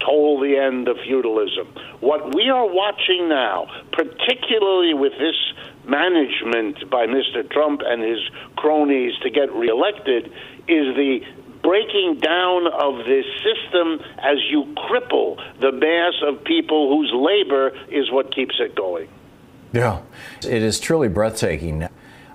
toll 0.00 0.40
the 0.40 0.56
end 0.56 0.88
of 0.88 0.96
feudalism. 1.04 1.66
What 2.00 2.34
we 2.34 2.48
are 2.48 2.66
watching 2.66 3.28
now, 3.28 3.66
particularly 3.92 4.94
with 4.94 5.12
this 5.18 5.36
management 5.84 6.88
by 6.90 7.06
Mr. 7.06 7.48
Trump 7.50 7.80
and 7.84 8.02
his 8.02 8.20
cronies 8.56 9.14
to 9.22 9.30
get 9.30 9.52
reelected, 9.52 10.26
is 10.68 10.94
the 10.94 11.20
breaking 11.68 12.18
down 12.18 12.66
of 12.66 13.04
this 13.04 13.26
system 13.44 14.00
as 14.16 14.38
you 14.48 14.64
cripple 14.88 15.36
the 15.60 15.70
mass 15.70 16.14
of 16.22 16.42
people 16.42 16.96
whose 16.96 17.12
labor 17.12 17.76
is 17.90 18.10
what 18.10 18.34
keeps 18.34 18.54
it 18.58 18.74
going. 18.74 19.06
Yeah, 19.74 20.00
it 20.42 20.62
is 20.62 20.80
truly 20.80 21.08
breathtaking. 21.08 21.86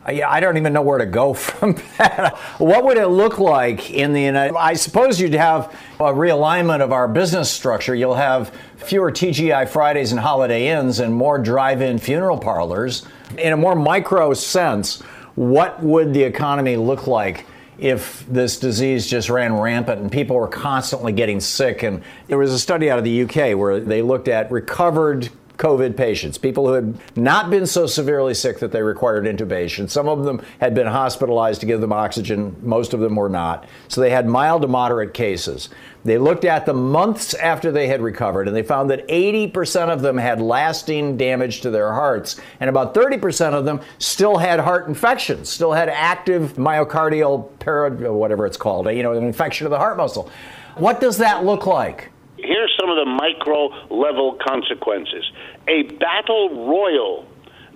I 0.05 0.39
don't 0.39 0.57
even 0.57 0.71
know 0.71 0.83
where 0.83 0.99
to 0.99 1.07
go 1.07 1.33
from 1.33 1.77
that. 1.97 2.37
What 2.59 2.83
would 2.83 2.97
it 2.97 3.07
look 3.07 3.39
like 3.39 3.89
in 3.89 4.13
the 4.13 4.21
United? 4.21 4.55
I 4.55 4.75
suppose 4.75 5.19
you'd 5.19 5.33
have 5.33 5.75
a 5.99 6.13
realignment 6.13 6.81
of 6.81 6.91
our 6.91 7.07
business 7.07 7.49
structure. 7.49 7.95
You'll 7.95 8.13
have 8.13 8.53
fewer 8.75 9.11
TGI 9.11 9.67
Fridays 9.67 10.11
and 10.11 10.21
Holiday 10.21 10.67
Inns 10.67 10.99
and 10.99 11.11
more 11.11 11.39
drive-in 11.39 11.97
funeral 11.97 12.37
parlors. 12.37 13.03
In 13.39 13.51
a 13.51 13.57
more 13.57 13.73
micro 13.73 14.35
sense, 14.35 15.01
what 15.33 15.81
would 15.81 16.13
the 16.13 16.21
economy 16.21 16.75
look 16.75 17.07
like 17.07 17.47
if 17.83 18.25
this 18.27 18.57
disease 18.57 19.05
just 19.07 19.29
ran 19.29 19.53
rampant 19.53 19.99
and 19.99 20.09
people 20.09 20.37
were 20.37 20.47
constantly 20.47 21.11
getting 21.11 21.41
sick. 21.41 21.83
And 21.83 22.01
there 22.27 22.37
was 22.37 22.53
a 22.53 22.57
study 22.57 22.89
out 22.89 22.97
of 22.97 23.03
the 23.03 23.23
UK 23.23 23.57
where 23.57 23.81
they 23.81 24.01
looked 24.01 24.29
at 24.29 24.49
recovered 24.49 25.29
COVID 25.63 25.95
patients, 25.95 26.37
people 26.37 26.67
who 26.67 26.73
had 26.73 27.17
not 27.17 27.49
been 27.49 27.65
so 27.65 27.87
severely 27.87 28.33
sick 28.33 28.59
that 28.59 28.73
they 28.73 28.83
required 28.83 29.23
intubation. 29.23 29.89
Some 29.89 30.09
of 30.09 30.25
them 30.25 30.41
had 30.59 30.75
been 30.75 30.87
hospitalized 30.87 31.61
to 31.61 31.65
give 31.65 31.79
them 31.79 31.93
oxygen, 31.93 32.57
most 32.61 32.93
of 32.93 32.99
them 32.99 33.15
were 33.15 33.29
not. 33.29 33.65
So 33.87 34.01
they 34.01 34.09
had 34.09 34.27
mild 34.27 34.63
to 34.63 34.67
moderate 34.67 35.13
cases. 35.13 35.69
They 36.03 36.17
looked 36.17 36.43
at 36.43 36.65
the 36.65 36.73
months 36.73 37.33
after 37.33 37.71
they 37.71 37.87
had 37.87 38.01
recovered 38.01 38.49
and 38.49 38.57
they 38.57 38.61
found 38.61 38.89
that 38.89 39.07
80% 39.07 39.87
of 39.87 40.01
them 40.01 40.17
had 40.17 40.41
lasting 40.41 41.15
damage 41.15 41.61
to 41.61 41.71
their 41.71 41.93
hearts, 41.93 42.41
and 42.59 42.69
about 42.69 42.93
30% 42.93 43.53
of 43.53 43.63
them 43.63 43.79
still 43.99 44.35
had 44.35 44.59
heart 44.59 44.89
infections, 44.89 45.47
still 45.47 45.71
had 45.71 45.87
active 45.87 46.55
myocardial 46.55 47.57
para, 47.59 47.89
whatever 48.11 48.45
it's 48.45 48.57
called, 48.57 48.87
you 48.87 49.01
know, 49.01 49.13
an 49.13 49.23
infection 49.23 49.65
of 49.65 49.71
the 49.71 49.77
heart 49.77 49.95
muscle. 49.95 50.29
What 50.75 50.99
does 50.99 51.19
that 51.19 51.45
look 51.45 51.65
like? 51.65 52.09
Here's 52.37 52.75
some 52.77 52.89
of 52.89 52.97
the 52.97 53.05
micro 53.05 53.69
level 53.89 54.37
consequences. 54.45 55.23
A 55.67 55.83
battle 55.99 56.67
royal 56.67 57.25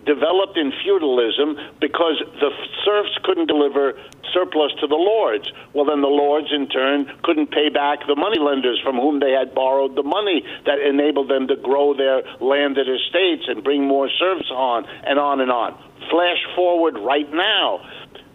developed 0.06 0.58
in 0.58 0.72
feudalism 0.84 1.60
because 1.80 2.24
the 2.40 2.50
serfs 2.84 3.18
couldn't 3.24 3.48
deliver 3.48 3.94
surplus 4.34 4.72
to 4.80 4.88
the 4.88 4.96
lords. 4.96 5.52
Well, 5.74 5.86
then 5.86 6.02
the 6.02 6.08
lords, 6.08 6.48
in 6.52 6.68
turn, 6.68 7.12
couldn't 7.24 7.52
pay 7.52 7.70
back 7.70 8.08
the 8.08 8.16
moneylenders 8.16 8.80
from 8.84 8.96
whom 8.96 9.20
they 9.20 9.32
had 9.32 9.54
borrowed 9.54 9.96
the 9.96 10.04
money 10.04 10.44
that 10.66 10.80
enabled 10.80 11.30
them 11.30 11.48
to 11.48 11.56
grow 11.56 11.94
their 11.94 12.24
landed 12.40 12.88
estates 12.88 13.46
and 13.48 13.64
bring 13.64 13.86
more 13.86 14.10
serfs 14.10 14.50
on, 14.50 14.86
and 15.06 15.20
on 15.20 15.42
and 15.42 15.52
on. 15.52 15.76
Flash 16.10 16.40
forward 16.56 16.98
right 17.00 17.32
now 17.34 17.84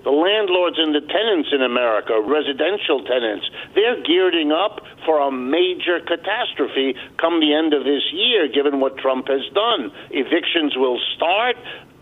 the 0.04 0.10
landlords 0.10 0.78
and 0.78 0.94
the 0.94 1.00
tenants 1.00 1.50
in 1.52 1.62
America, 1.62 2.20
residential 2.20 3.04
tenants, 3.04 3.46
they're 3.74 4.02
gearing 4.02 4.50
up 4.50 4.82
for 5.06 5.20
a 5.20 5.30
major 5.30 6.00
catastrophe 6.00 6.94
come 7.18 7.40
the 7.40 7.54
end 7.54 7.74
of 7.74 7.84
this 7.84 8.02
year, 8.12 8.48
given 8.48 8.80
what 8.80 8.98
Trump 8.98 9.28
has 9.28 9.42
done. 9.54 9.92
Evictions 10.10 10.76
will 10.76 10.98
start. 11.14 11.56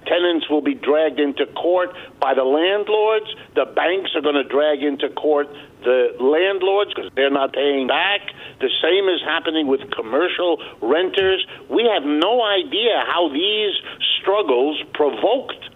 Tenants 0.06 0.48
will 0.48 0.62
be 0.62 0.74
dragged 0.74 1.20
into 1.20 1.44
court 1.52 1.90
by 2.20 2.32
the 2.32 2.44
landlords. 2.44 3.26
The 3.54 3.66
banks 3.66 4.10
are 4.16 4.22
going 4.22 4.40
to 4.40 4.48
drag 4.48 4.82
into 4.82 5.10
court 5.10 5.48
the 5.84 6.16
landlords 6.20 6.92
because 6.94 7.10
they're 7.14 7.30
not 7.30 7.52
paying 7.52 7.86
back. 7.86 8.20
The 8.60 8.70
same 8.80 9.08
is 9.08 9.20
happening 9.24 9.66
with 9.66 9.80
commercial 9.92 10.56
renters. 10.80 11.46
We 11.68 11.88
have 11.92 12.04
no 12.04 12.42
idea 12.42 13.04
how 13.06 13.28
these 13.32 13.76
struggles 14.20 14.80
provoked 14.94 15.69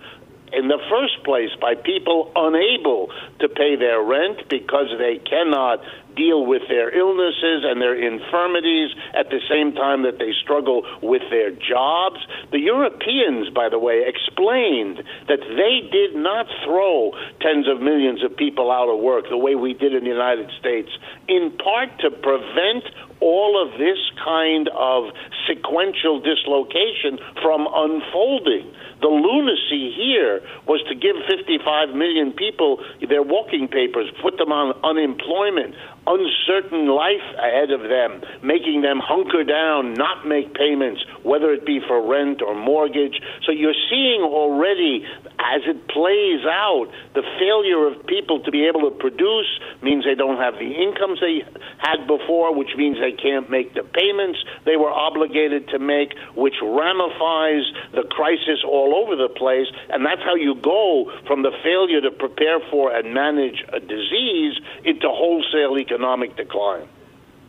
in 0.56 0.68
the 0.68 0.78
first 0.90 1.22
place 1.24 1.50
by 1.60 1.74
people 1.74 2.32
unable 2.36 3.10
to 3.40 3.48
pay 3.48 3.76
their 3.76 4.02
rent 4.02 4.48
because 4.48 4.88
they 4.98 5.18
cannot 5.18 5.80
deal 6.14 6.46
with 6.46 6.62
their 6.68 6.94
illnesses 6.94 7.66
and 7.66 7.80
their 7.80 7.94
infirmities 7.94 8.90
at 9.14 9.30
the 9.30 9.40
same 9.50 9.74
time 9.74 10.02
that 10.02 10.18
they 10.18 10.32
struggle 10.42 10.86
with 11.02 11.22
their 11.30 11.50
jobs. 11.50 12.18
The 12.50 12.60
Europeans, 12.60 13.50
by 13.50 13.68
the 13.68 13.78
way, 13.78 14.04
explained 14.06 15.02
that 15.28 15.42
they 15.42 15.88
did 15.90 16.14
not 16.14 16.46
throw 16.64 17.12
tens 17.40 17.66
of 17.68 17.80
millions 17.80 18.22
of 18.22 18.36
people 18.36 18.70
out 18.70 18.88
of 18.88 19.00
work 19.00 19.26
the 19.28 19.36
way 19.36 19.54
we 19.54 19.74
did 19.74 19.94
in 19.94 20.04
the 20.04 20.10
United 20.10 20.50
States, 20.58 20.90
in 21.28 21.50
part 21.58 21.90
to 22.00 22.10
prevent 22.10 22.84
all 23.24 23.56
of 23.56 23.72
this 23.80 23.96
kind 24.22 24.68
of 24.76 25.08
sequential 25.48 26.20
dislocation 26.20 27.16
from 27.40 27.66
unfolding. 27.72 28.68
The 29.00 29.08
lunacy 29.08 29.92
here 29.96 30.44
was 30.68 30.84
to 30.88 30.94
give 30.94 31.16
55 31.28 31.96
million 31.96 32.32
people 32.32 32.84
their 33.08 33.22
walking 33.22 33.68
papers, 33.68 34.12
put 34.22 34.36
them 34.36 34.52
on 34.52 34.76
unemployment, 34.84 35.74
uncertain 36.06 36.88
life 36.88 37.24
ahead 37.40 37.72
of 37.72 37.80
them, 37.88 38.20
making 38.44 38.82
them 38.82 39.00
hunker 39.00 39.44
down, 39.44 39.94
not 39.94 40.28
make 40.28 40.52
payments, 40.52 41.00
whether 41.22 41.52
it 41.52 41.64
be 41.64 41.80
for 41.80 42.04
rent 42.04 42.42
or 42.42 42.54
mortgage. 42.54 43.20
So 43.44 43.52
you're 43.52 43.76
seeing 43.88 44.20
already 44.20 45.04
as 45.44 45.60
it 45.66 45.88
plays 45.88 46.40
out, 46.48 46.88
the 47.14 47.22
failure 47.38 47.86
of 47.86 48.06
people 48.06 48.40
to 48.40 48.50
be 48.50 48.66
able 48.66 48.88
to 48.88 48.96
produce 48.96 49.48
means 49.82 50.04
they 50.04 50.14
don't 50.14 50.38
have 50.38 50.54
the 50.54 50.72
incomes 50.72 51.20
they 51.20 51.44
had 51.78 52.06
before, 52.06 52.54
which 52.56 52.72
means 52.76 52.96
they 52.96 53.12
can't 53.14 53.50
make 53.50 53.74
the 53.74 53.82
payments 53.82 54.38
they 54.64 54.76
were 54.76 54.90
obligated 54.90 55.68
to 55.68 55.78
make, 55.78 56.14
which 56.34 56.54
ramifies 56.62 57.62
the 57.92 58.04
crisis 58.10 58.60
all 58.66 58.94
over 58.94 59.16
the 59.16 59.28
place. 59.28 59.66
And 59.90 60.04
that's 60.04 60.22
how 60.22 60.34
you 60.34 60.54
go 60.56 61.12
from 61.26 61.42
the 61.42 61.52
failure 61.62 62.00
to 62.00 62.10
prepare 62.10 62.60
for 62.70 62.94
and 62.94 63.14
manage 63.14 63.64
a 63.72 63.80
disease 63.80 64.58
into 64.84 65.08
wholesale 65.08 65.78
economic 65.78 66.36
decline. 66.36 66.88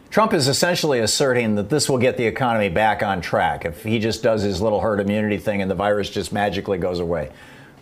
Trump 0.10 0.34
is 0.34 0.48
essentially 0.48 1.00
asserting 1.00 1.56
that 1.56 1.70
this 1.70 1.90
will 1.90 1.98
get 1.98 2.16
the 2.16 2.26
economy 2.26 2.70
back 2.70 3.04
on 3.04 3.20
track 3.20 3.66
if 3.66 3.84
he 3.84 4.00
just 4.00 4.24
does 4.24 4.44
his 4.44 4.62
little 4.62 4.80
herd 4.80 5.00
immunity 5.00 5.38
thing 5.38 5.62
and 5.62 5.70
the 5.70 5.76
virus 5.76 6.10
just 6.10 6.32
magically 6.32 6.78
goes 6.78 7.00
away. 7.00 7.32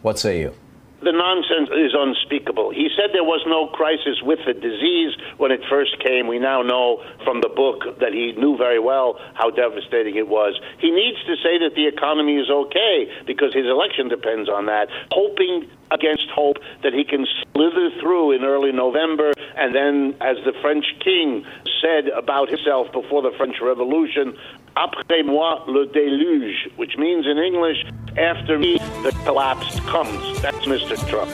What 0.02 0.18
say 0.18 0.42
you? 0.42 0.56
The 1.03 1.12
nonsense 1.12 1.69
is 1.75 1.91
unspeakable. 1.93 2.72
He 2.72 2.89
said 2.95 3.12
there 3.13 3.24
was 3.24 3.43
no 3.45 3.67
crisis 3.67 4.22
with 4.24 4.39
the 4.45 4.53
disease 4.53 5.15
when 5.38 5.51
it 5.51 5.62
first 5.69 6.00
came. 6.00 6.27
We 6.27 6.39
now 6.39 6.62
know 6.62 7.03
from 7.24 7.41
the 7.41 7.50
book 7.50 8.00
that 8.00 8.13
he 8.13 8.31
knew 8.33 8.57
very 8.57 8.79
well 8.79 9.19
how 9.33 9.50
devastating 9.50 10.15
it 10.15 10.27
was. 10.27 10.60
He 10.79 10.91
needs 10.91 11.19
to 11.25 11.36
say 11.43 11.60
that 11.60 11.75
the 11.75 11.88
economy 11.88 12.38
is 12.38 12.50
okay 12.50 13.12
because 13.25 13.53
his 13.53 13.65
election 13.65 14.07
depends 14.07 14.50
on 14.50 14.65
that, 14.67 14.88
hoping 15.12 15.69
against 15.94 16.30
hope 16.34 16.58
that 16.82 16.94
he 16.94 17.04
can 17.04 17.26
slither 17.54 17.90
through 18.02 18.32
in 18.32 18.44
early 18.44 18.72
November. 18.72 19.32
And 19.56 19.74
then, 19.74 20.16
as 20.20 20.38
the 20.46 20.54
French 20.62 20.86
king 21.00 21.46
said 21.82 22.08
about 22.10 22.50
himself 22.50 22.92
before 22.92 23.22
the 23.22 23.32
French 23.38 23.56
Revolution, 23.62 24.36
après 24.76 25.24
moi 25.26 25.64
le 25.68 25.86
déluge, 25.88 26.76
which 26.78 26.98
means 26.98 27.26
in 27.28 27.38
English, 27.38 27.86
after 28.18 28.58
me 28.58 28.78
the 29.04 29.12
collapse 29.26 29.80
comes. 29.82 30.42
That's 30.42 30.66
Mr. 30.66 30.98
Trump. 31.08 31.32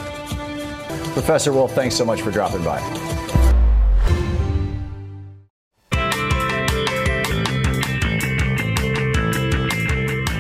Professor 1.13 1.51
Wolff, 1.51 1.74
thanks 1.74 1.96
so 1.96 2.06
much 2.06 2.22
for 2.22 2.32
dropping 2.32 2.63
by. 2.63 2.80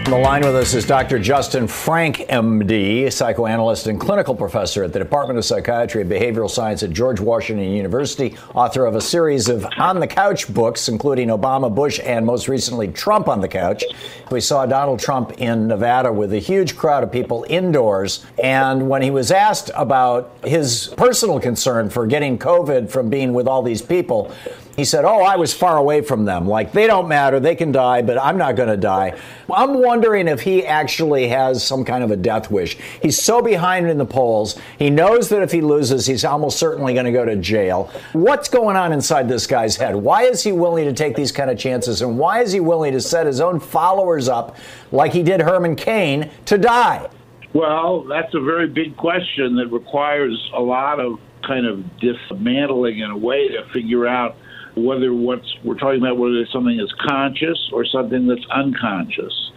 On 0.09 0.13
the 0.19 0.27
line 0.27 0.41
with 0.41 0.55
us 0.55 0.73
is 0.73 0.87
Dr. 0.87 1.19
Justin 1.19 1.67
Frank, 1.67 2.17
MD, 2.29 3.13
psychoanalyst 3.13 3.85
and 3.85 4.01
clinical 4.01 4.33
professor 4.33 4.83
at 4.83 4.91
the 4.91 4.97
Department 4.97 5.37
of 5.37 5.45
Psychiatry 5.45 6.01
and 6.01 6.09
Behavioral 6.09 6.49
Science 6.49 6.81
at 6.81 6.89
George 6.89 7.19
Washington 7.19 7.71
University, 7.71 8.35
author 8.55 8.87
of 8.87 8.95
a 8.95 9.01
series 9.01 9.49
of 9.49 9.67
on 9.77 9.99
the 9.99 10.07
couch 10.07 10.51
books, 10.51 10.89
including 10.89 11.27
Obama, 11.27 11.73
Bush, 11.73 11.99
and 12.03 12.25
most 12.25 12.47
recently 12.47 12.87
Trump 12.87 13.27
on 13.27 13.39
the 13.39 13.47
couch. 13.47 13.83
We 14.31 14.41
saw 14.41 14.65
Donald 14.65 14.99
Trump 14.99 15.33
in 15.39 15.67
Nevada 15.67 16.11
with 16.11 16.33
a 16.33 16.39
huge 16.39 16.75
crowd 16.75 17.03
of 17.03 17.11
people 17.11 17.45
indoors. 17.47 18.25
And 18.41 18.89
when 18.89 19.03
he 19.03 19.11
was 19.11 19.29
asked 19.29 19.69
about 19.75 20.35
his 20.43 20.91
personal 20.97 21.39
concern 21.39 21.91
for 21.91 22.07
getting 22.07 22.39
COVID 22.39 22.89
from 22.89 23.11
being 23.11 23.31
with 23.33 23.47
all 23.47 23.61
these 23.61 23.83
people, 23.83 24.33
he 24.79 24.85
said, 24.85 25.03
Oh, 25.03 25.21
I 25.21 25.35
was 25.35 25.53
far 25.53 25.77
away 25.77 26.01
from 26.01 26.23
them. 26.23 26.47
Like, 26.47 26.71
they 26.71 26.87
don't 26.87 27.09
matter. 27.09 27.39
They 27.39 27.55
can 27.55 27.73
die, 27.73 28.01
but 28.01 28.17
I'm 28.17 28.37
not 28.37 28.55
going 28.55 28.69
to 28.69 28.77
die. 28.77 29.19
I'm 29.53 29.81
wondering 29.81 30.29
if 30.29 30.39
he 30.39 30.65
actually 30.65 31.27
has 31.27 31.63
some 31.63 31.83
kind 31.83 32.01
of 32.01 32.11
a 32.11 32.15
death 32.15 32.49
wish. 32.49 32.77
He's 33.01 33.21
so 33.21 33.41
behind 33.41 33.89
in 33.89 33.97
the 33.97 34.05
polls. 34.05 34.57
He 34.77 34.89
knows 34.89 35.27
that 35.29 35.41
if 35.41 35.51
he 35.51 35.59
loses, 35.59 36.05
he's 36.05 36.23
almost 36.23 36.57
certainly 36.57 36.93
going 36.93 37.05
to 37.05 37.11
go 37.11 37.25
to 37.25 37.35
jail. 37.35 37.91
What's 38.13 38.47
going 38.47 38.77
on 38.77 38.93
inside 38.93 39.27
this 39.27 39.45
guy's 39.45 39.75
head? 39.75 39.95
Why 39.97 40.23
is 40.23 40.43
he 40.43 40.53
willing 40.53 40.85
to 40.85 40.93
take 40.93 41.15
these 41.15 41.33
kind 41.33 41.51
of 41.51 41.59
chances? 41.59 42.01
And 42.01 42.17
why 42.17 42.41
is 42.41 42.53
he 42.53 42.61
willing 42.61 42.93
to 42.93 43.01
set 43.01 43.27
his 43.27 43.41
own 43.41 43.59
followers 43.59 44.29
up, 44.29 44.55
like 44.93 45.11
he 45.11 45.23
did 45.23 45.41
Herman 45.41 45.75
Cain, 45.75 46.31
to 46.45 46.57
die? 46.57 47.09
Well, 47.51 48.03
that's 48.03 48.33
a 48.33 48.39
very 48.39 48.67
big 48.67 48.95
question 48.95 49.57
that 49.57 49.67
requires 49.67 50.51
a 50.55 50.61
lot 50.61 51.01
of 51.01 51.19
kind 51.45 51.65
of 51.65 51.83
dismantling 51.99 52.99
in 52.99 53.11
a 53.11 53.17
way 53.17 53.49
to 53.49 53.67
figure 53.73 54.07
out 54.07 54.37
whether 54.75 55.13
what's 55.13 55.47
we're 55.63 55.77
talking 55.77 56.01
about 56.01 56.17
whether 56.17 56.45
something 56.51 56.79
is 56.79 56.93
conscious 57.07 57.69
or 57.73 57.85
something 57.85 58.27
that's 58.27 58.45
unconscious. 58.51 59.51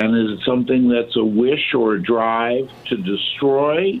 And 0.00 0.16
is 0.16 0.38
it 0.38 0.44
something 0.44 0.88
that's 0.88 1.16
a 1.16 1.24
wish 1.24 1.74
or 1.74 1.94
a 1.94 2.02
drive 2.02 2.68
to 2.88 2.96
destroy 2.96 4.00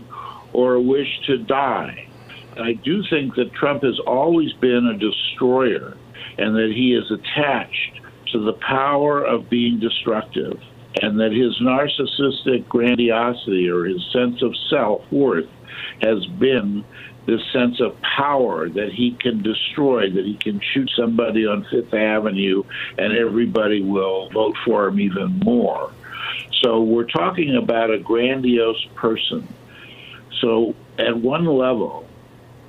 or 0.52 0.74
a 0.74 0.80
wish 0.80 1.08
to 1.26 1.38
die? 1.38 2.08
I 2.56 2.72
do 2.72 3.02
think 3.10 3.34
that 3.34 3.52
Trump 3.52 3.82
has 3.82 3.98
always 4.06 4.52
been 4.54 4.86
a 4.86 4.98
destroyer 4.98 5.96
and 6.38 6.54
that 6.54 6.72
he 6.74 6.94
is 6.94 7.10
attached 7.10 8.00
to 8.32 8.44
the 8.44 8.54
power 8.54 9.24
of 9.24 9.50
being 9.50 9.78
destructive 9.78 10.60
and 11.00 11.18
that 11.18 11.32
his 11.32 11.58
narcissistic 11.60 12.68
grandiosity 12.68 13.68
or 13.68 13.84
his 13.84 14.00
sense 14.12 14.42
of 14.42 14.54
self 14.70 15.02
worth 15.10 15.48
has 16.02 16.24
been 16.38 16.84
this 17.26 17.40
sense 17.52 17.80
of 17.80 18.00
power 18.02 18.68
that 18.68 18.92
he 18.92 19.12
can 19.12 19.42
destroy, 19.42 20.10
that 20.10 20.24
he 20.24 20.34
can 20.34 20.60
shoot 20.60 20.90
somebody 20.96 21.46
on 21.46 21.66
Fifth 21.70 21.94
Avenue 21.94 22.64
and 22.98 23.16
everybody 23.16 23.82
will 23.82 24.28
vote 24.30 24.56
for 24.64 24.88
him 24.88 25.00
even 25.00 25.38
more. 25.40 25.90
So 26.62 26.82
we're 26.82 27.04
talking 27.06 27.56
about 27.56 27.90
a 27.90 27.98
grandiose 27.98 28.84
person. 28.94 29.48
So 30.40 30.74
at 30.98 31.16
one 31.16 31.46
level, 31.46 32.06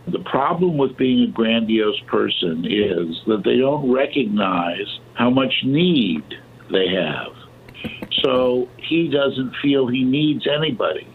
the 0.07 0.19
problem 0.19 0.77
with 0.77 0.97
being 0.97 1.23
a 1.23 1.31
grandiose 1.31 1.99
person 2.01 2.65
is 2.65 3.21
that 3.27 3.43
they 3.43 3.57
don't 3.57 3.91
recognize 3.91 4.99
how 5.13 5.29
much 5.29 5.63
need 5.63 6.23
they 6.71 6.89
have. 6.89 7.33
So 8.23 8.69
he 8.77 9.07
doesn't 9.07 9.55
feel 9.61 9.87
he 9.87 10.03
needs 10.03 10.47
anybody. 10.47 11.07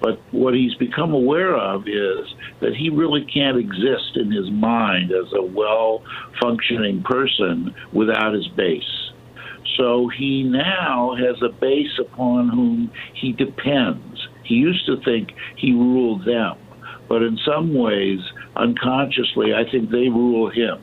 But 0.00 0.20
what 0.30 0.54
he's 0.54 0.74
become 0.74 1.12
aware 1.12 1.56
of 1.56 1.88
is 1.88 2.34
that 2.60 2.74
he 2.76 2.90
really 2.90 3.24
can't 3.24 3.56
exist 3.56 4.16
in 4.16 4.30
his 4.30 4.50
mind 4.50 5.10
as 5.10 5.32
a 5.32 5.42
well 5.42 6.02
functioning 6.40 7.02
person 7.02 7.74
without 7.92 8.34
his 8.34 8.46
base. 8.48 9.10
So 9.76 10.08
he 10.08 10.42
now 10.42 11.16
has 11.16 11.42
a 11.42 11.48
base 11.48 11.98
upon 11.98 12.48
whom 12.48 12.90
he 13.14 13.32
depends. 13.32 14.28
He 14.44 14.54
used 14.54 14.86
to 14.86 14.96
think 15.04 15.32
he 15.56 15.72
ruled 15.72 16.24
them, 16.24 16.56
but 17.08 17.22
in 17.22 17.38
some 17.44 17.74
ways, 17.74 18.20
unconsciously, 18.54 19.52
I 19.54 19.70
think 19.70 19.90
they 19.90 20.08
rule 20.08 20.50
him. 20.50 20.82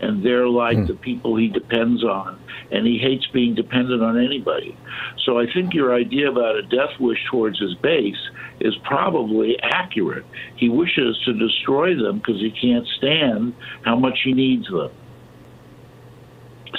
And 0.00 0.24
they're 0.24 0.48
like 0.48 0.76
hmm. 0.76 0.86
the 0.86 0.94
people 0.94 1.36
he 1.36 1.48
depends 1.48 2.04
on 2.04 2.38
and 2.70 2.86
he 2.86 2.98
hates 2.98 3.26
being 3.32 3.54
dependent 3.54 4.02
on 4.02 4.22
anybody. 4.22 4.76
So 5.24 5.38
I 5.38 5.46
think 5.52 5.74
your 5.74 5.94
idea 5.94 6.30
about 6.30 6.56
a 6.56 6.62
death 6.62 7.00
wish 7.00 7.18
towards 7.30 7.58
his 7.58 7.74
base 7.76 8.18
is 8.60 8.74
probably 8.84 9.58
accurate. 9.62 10.24
He 10.56 10.68
wishes 10.68 11.18
to 11.24 11.32
destroy 11.32 11.94
them 11.94 12.18
because 12.18 12.40
he 12.40 12.50
can't 12.50 12.86
stand 12.96 13.54
how 13.82 13.96
much 13.96 14.18
he 14.24 14.32
needs 14.32 14.66
them. 14.68 14.90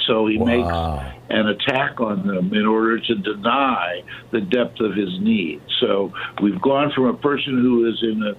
So 0.06 0.26
he 0.26 0.38
wow. 0.38 0.44
makes 0.46 1.30
an 1.30 1.48
attack 1.48 2.00
on 2.00 2.26
them 2.26 2.52
in 2.52 2.66
order 2.66 2.98
to 2.98 3.14
deny 3.14 4.02
the 4.32 4.40
depth 4.40 4.80
of 4.80 4.94
his 4.94 5.20
need. 5.20 5.60
So 5.80 6.12
we've 6.42 6.60
gone 6.60 6.92
from 6.92 7.06
a 7.06 7.14
person 7.14 7.60
who 7.60 7.88
is 7.88 8.02
in 8.02 8.22
a 8.22 8.34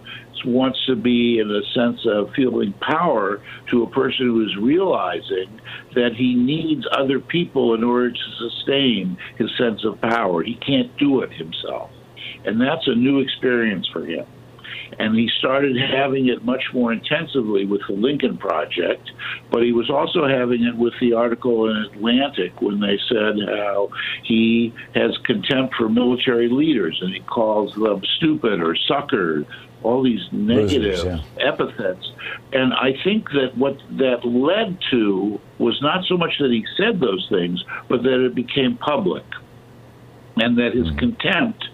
wants 0.46 0.84
to 0.88 0.96
be 0.96 1.40
in 1.40 1.50
a 1.52 1.62
sense 1.74 2.00
of 2.06 2.32
feeling 2.36 2.74
power 2.82 3.42
to 3.70 3.84
a 3.84 3.90
person 3.90 4.28
who 4.28 4.44
is 4.44 4.56
realizing 4.58 5.62
that 5.94 6.14
he 6.16 6.34
needs 6.34 6.86
other 6.92 7.20
people 7.20 7.74
in 7.74 7.84
order 7.84 8.12
to 8.12 8.32
sustain 8.40 9.18
his 9.38 9.50
sense 9.58 9.84
of 9.86 10.00
power. 10.02 10.44
He 10.44 10.56
can't 10.56 10.96
do 10.98 11.22
it 11.22 11.32
himself. 11.32 11.92
And 12.46 12.60
that's 12.60 12.88
a 12.88 12.96
new 12.96 13.20
experience 13.20 13.88
for 13.92 14.06
him. 14.06 14.26
And 15.00 15.16
he 15.16 15.30
started 15.40 15.78
having 15.78 16.28
it 16.28 16.44
much 16.44 16.64
more 16.74 16.92
intensively 16.92 17.66
with 17.66 17.82
the 17.88 17.94
Lincoln 17.94 18.38
Project, 18.38 19.10
but 19.50 19.64
he 19.64 19.72
was 19.72 19.90
also 19.90 20.28
having 20.28 20.64
it 20.64 20.76
with 20.76 20.94
the 21.00 21.14
article 21.14 21.70
in 21.70 21.78
Atlantic 21.78 22.62
when 22.62 22.80
they 22.80 23.00
said 23.08 23.36
how 23.48 23.90
he 24.24 24.74
has 24.94 25.18
contempt 25.26 25.76
for 25.76 25.88
military 25.88 26.50
leaders 26.50 26.98
and 27.02 27.14
he 27.14 27.22
calls 27.22 27.74
them 27.76 28.02
stupid 28.18 28.62
or 28.62 28.76
suckers 28.76 29.46
all 29.84 30.04
these 30.04 30.22
negative 30.32 31.00
Losers, 31.00 31.06
yeah. 31.06 31.48
epithets. 31.48 32.12
And 32.54 32.74
I 32.74 32.94
think 33.04 33.30
that 33.32 33.58
what 33.58 33.78
that 33.98 34.24
led 34.26 34.78
to 34.92 35.40
was 35.58 35.80
not 35.82 36.06
so 36.06 36.18
much 36.18 36.34
that 36.40 36.52
he 36.52 36.66
said 36.78 37.00
those 37.00 37.26
things, 37.30 37.64
but 37.90 38.04
that 38.04 38.24
it 38.24 38.36
became 38.36 38.78
public 38.78 39.24
and 40.38 40.58
that 40.58 40.74
his 40.74 40.88
mm. 40.88 41.00
contempt 41.00 41.66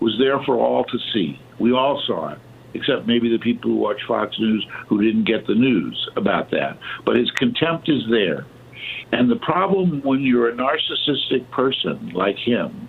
was 0.00 0.16
there 0.18 0.40
for 0.44 0.56
all 0.56 0.84
to 0.84 0.98
see. 1.12 1.38
We 1.58 1.72
all 1.72 2.02
saw 2.06 2.32
it, 2.32 2.38
except 2.74 3.06
maybe 3.06 3.30
the 3.30 3.38
people 3.38 3.70
who 3.70 3.76
watch 3.76 4.00
Fox 4.06 4.38
News 4.38 4.66
who 4.88 5.02
didn't 5.02 5.24
get 5.24 5.46
the 5.46 5.54
news 5.54 6.08
about 6.16 6.50
that. 6.50 6.78
But 7.04 7.16
his 7.16 7.30
contempt 7.32 7.88
is 7.88 8.02
there. 8.10 8.46
And 9.12 9.30
the 9.30 9.36
problem 9.36 10.00
when 10.02 10.20
you're 10.20 10.48
a 10.48 10.54
narcissistic 10.54 11.50
person 11.50 12.10
like 12.14 12.36
him, 12.36 12.88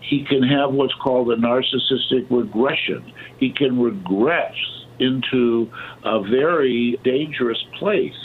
he 0.00 0.24
can 0.24 0.42
have 0.42 0.72
what's 0.72 0.94
called 0.94 1.30
a 1.30 1.36
narcissistic 1.36 2.26
regression. 2.30 3.12
He 3.38 3.50
can 3.50 3.78
regress 3.78 4.54
into 4.98 5.70
a 6.04 6.20
very 6.22 6.98
dangerous 7.04 7.62
place 7.78 8.16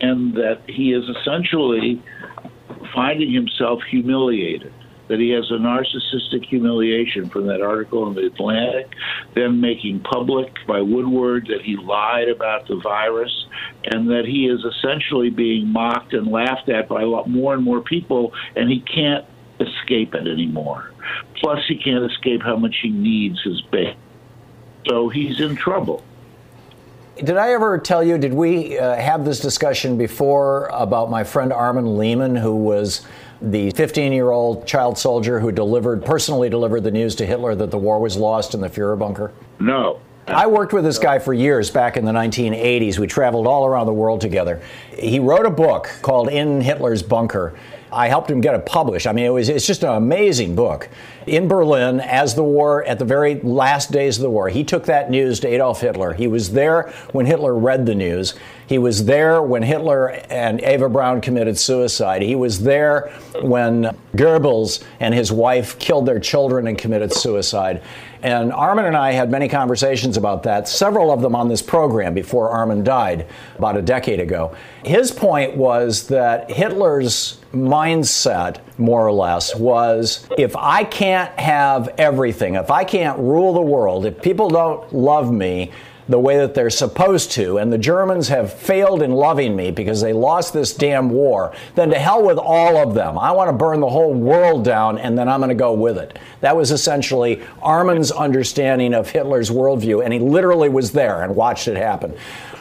and 0.00 0.34
that 0.34 0.60
he 0.68 0.92
is 0.92 1.04
essentially 1.08 2.02
finding 2.94 3.32
himself 3.32 3.80
humiliated 3.90 4.72
that 5.08 5.20
he 5.20 5.30
has 5.30 5.50
a 5.50 5.54
narcissistic 5.54 6.44
humiliation 6.44 7.28
from 7.28 7.46
that 7.46 7.60
article 7.60 8.08
in 8.08 8.14
the 8.14 8.26
Atlantic, 8.26 8.92
then 9.34 9.60
making 9.60 10.00
public 10.00 10.54
by 10.66 10.80
Woodward 10.80 11.46
that 11.48 11.62
he 11.62 11.76
lied 11.76 12.28
about 12.28 12.66
the 12.66 12.76
virus, 12.76 13.46
and 13.84 14.08
that 14.10 14.24
he 14.26 14.46
is 14.46 14.64
essentially 14.64 15.30
being 15.30 15.68
mocked 15.68 16.12
and 16.12 16.26
laughed 16.26 16.68
at 16.68 16.88
by 16.88 17.02
a 17.02 17.06
lot 17.06 17.28
more 17.28 17.54
and 17.54 17.62
more 17.62 17.80
people, 17.80 18.32
and 18.56 18.70
he 18.70 18.80
can't 18.80 19.24
escape 19.60 20.14
it 20.14 20.26
anymore. 20.26 20.90
Plus, 21.36 21.60
he 21.68 21.76
can't 21.76 22.10
escape 22.10 22.42
how 22.42 22.56
much 22.56 22.76
he 22.82 22.90
needs 22.90 23.40
his 23.42 23.60
base. 23.62 23.96
So 24.88 25.08
he's 25.08 25.40
in 25.40 25.56
trouble. 25.56 26.02
Did 27.16 27.38
I 27.38 27.52
ever 27.52 27.78
tell 27.78 28.04
you, 28.04 28.18
did 28.18 28.34
we 28.34 28.78
uh, 28.78 28.94
have 28.96 29.24
this 29.24 29.40
discussion 29.40 29.96
before 29.96 30.66
about 30.66 31.10
my 31.10 31.24
friend 31.24 31.50
Armin 31.50 31.96
Lehman, 31.96 32.36
who 32.36 32.54
was 32.54 33.06
the 33.52 33.70
15 33.70 34.12
year 34.12 34.30
old 34.30 34.66
child 34.66 34.98
soldier 34.98 35.40
who 35.40 35.52
delivered, 35.52 36.04
personally 36.04 36.48
delivered 36.48 36.82
the 36.82 36.90
news 36.90 37.14
to 37.16 37.26
Hitler 37.26 37.54
that 37.54 37.70
the 37.70 37.78
war 37.78 38.00
was 38.00 38.16
lost 38.16 38.54
in 38.54 38.60
the 38.60 38.68
Fuhrer 38.68 38.98
bunker? 38.98 39.32
No. 39.58 40.00
I 40.28 40.48
worked 40.48 40.72
with 40.72 40.82
this 40.82 40.98
guy 40.98 41.20
for 41.20 41.32
years 41.32 41.70
back 41.70 41.96
in 41.96 42.04
the 42.04 42.10
1980s. 42.10 42.98
We 42.98 43.06
traveled 43.06 43.46
all 43.46 43.64
around 43.64 43.86
the 43.86 43.92
world 43.92 44.20
together. 44.20 44.60
He 44.98 45.20
wrote 45.20 45.46
a 45.46 45.50
book 45.50 45.88
called 46.02 46.28
In 46.28 46.60
Hitler's 46.60 47.02
Bunker. 47.02 47.56
I 47.92 48.08
helped 48.08 48.28
him 48.28 48.40
get 48.40 48.54
it 48.54 48.66
published. 48.66 49.06
I 49.06 49.12
mean, 49.12 49.24
it 49.24 49.30
was 49.30 49.48
it's 49.48 49.66
just 49.66 49.84
an 49.84 49.90
amazing 49.90 50.56
book. 50.56 50.88
In 51.26 51.48
Berlin, 51.48 51.98
as 51.98 52.36
the 52.36 52.44
war 52.44 52.84
at 52.84 53.00
the 53.00 53.04
very 53.04 53.40
last 53.40 53.90
days 53.90 54.16
of 54.16 54.22
the 54.22 54.30
war, 54.30 54.48
he 54.48 54.62
took 54.62 54.84
that 54.84 55.10
news 55.10 55.40
to 55.40 55.48
Adolf 55.48 55.80
Hitler. 55.80 56.12
He 56.12 56.28
was 56.28 56.52
there 56.52 56.92
when 57.10 57.26
Hitler 57.26 57.52
read 57.56 57.84
the 57.84 57.96
news. 57.96 58.34
He 58.68 58.78
was 58.78 59.06
there 59.06 59.42
when 59.42 59.64
Hitler 59.64 60.08
and 60.30 60.60
Eva 60.60 60.88
Braun 60.88 61.20
committed 61.20 61.58
suicide. 61.58 62.22
He 62.22 62.36
was 62.36 62.62
there 62.62 63.12
when 63.42 63.96
Goebbels 64.14 64.84
and 65.00 65.14
his 65.14 65.32
wife 65.32 65.76
killed 65.80 66.06
their 66.06 66.20
children 66.20 66.68
and 66.68 66.78
committed 66.78 67.12
suicide. 67.12 67.82
And 68.22 68.52
Armin 68.52 68.84
and 68.84 68.96
I 68.96 69.12
had 69.12 69.30
many 69.30 69.48
conversations 69.48 70.16
about 70.16 70.44
that, 70.44 70.68
several 70.68 71.10
of 71.10 71.22
them 71.22 71.34
on 71.34 71.48
this 71.48 71.62
program 71.62 72.14
before 72.14 72.50
Armin 72.50 72.84
died 72.84 73.26
about 73.58 73.76
a 73.76 73.82
decade 73.82 74.20
ago. 74.20 74.56
His 74.84 75.10
point 75.10 75.56
was 75.56 76.06
that 76.08 76.50
Hitler's 76.50 77.40
mindset, 77.52 78.58
more 78.78 79.06
or 79.06 79.12
less, 79.12 79.54
was 79.54 80.26
if 80.36 80.54
I 80.56 80.84
can't 80.84 81.38
have 81.38 81.88
everything, 81.98 82.54
if 82.56 82.70
I 82.70 82.84
can't 82.84 83.18
rule 83.18 83.54
the 83.54 83.60
world, 83.60 84.06
if 84.06 84.20
people 84.22 84.50
don't 84.50 84.92
love 84.92 85.32
me, 85.32 85.72
the 86.08 86.18
way 86.18 86.36
that 86.38 86.54
they're 86.54 86.70
supposed 86.70 87.32
to, 87.32 87.58
and 87.58 87.72
the 87.72 87.78
Germans 87.78 88.28
have 88.28 88.52
failed 88.52 89.02
in 89.02 89.10
loving 89.10 89.56
me 89.56 89.72
because 89.72 90.00
they 90.00 90.12
lost 90.12 90.52
this 90.52 90.72
damn 90.72 91.10
war, 91.10 91.52
then 91.74 91.90
to 91.90 91.98
hell 91.98 92.24
with 92.24 92.38
all 92.38 92.76
of 92.76 92.94
them. 92.94 93.18
I 93.18 93.32
want 93.32 93.48
to 93.48 93.52
burn 93.52 93.80
the 93.80 93.88
whole 93.88 94.14
world 94.14 94.64
down, 94.64 94.98
and 94.98 95.18
then 95.18 95.28
I'm 95.28 95.40
going 95.40 95.48
to 95.48 95.56
go 95.56 95.72
with 95.72 95.98
it. 95.98 96.18
That 96.42 96.56
was 96.56 96.70
essentially 96.70 97.42
Armin's 97.60 98.12
understanding 98.12 98.94
of 98.94 99.10
Hitler's 99.10 99.50
worldview, 99.50 100.04
and 100.04 100.12
he 100.12 100.20
literally 100.20 100.68
was 100.68 100.92
there 100.92 101.22
and 101.22 101.34
watched 101.34 101.66
it 101.66 101.76
happen. 101.76 102.14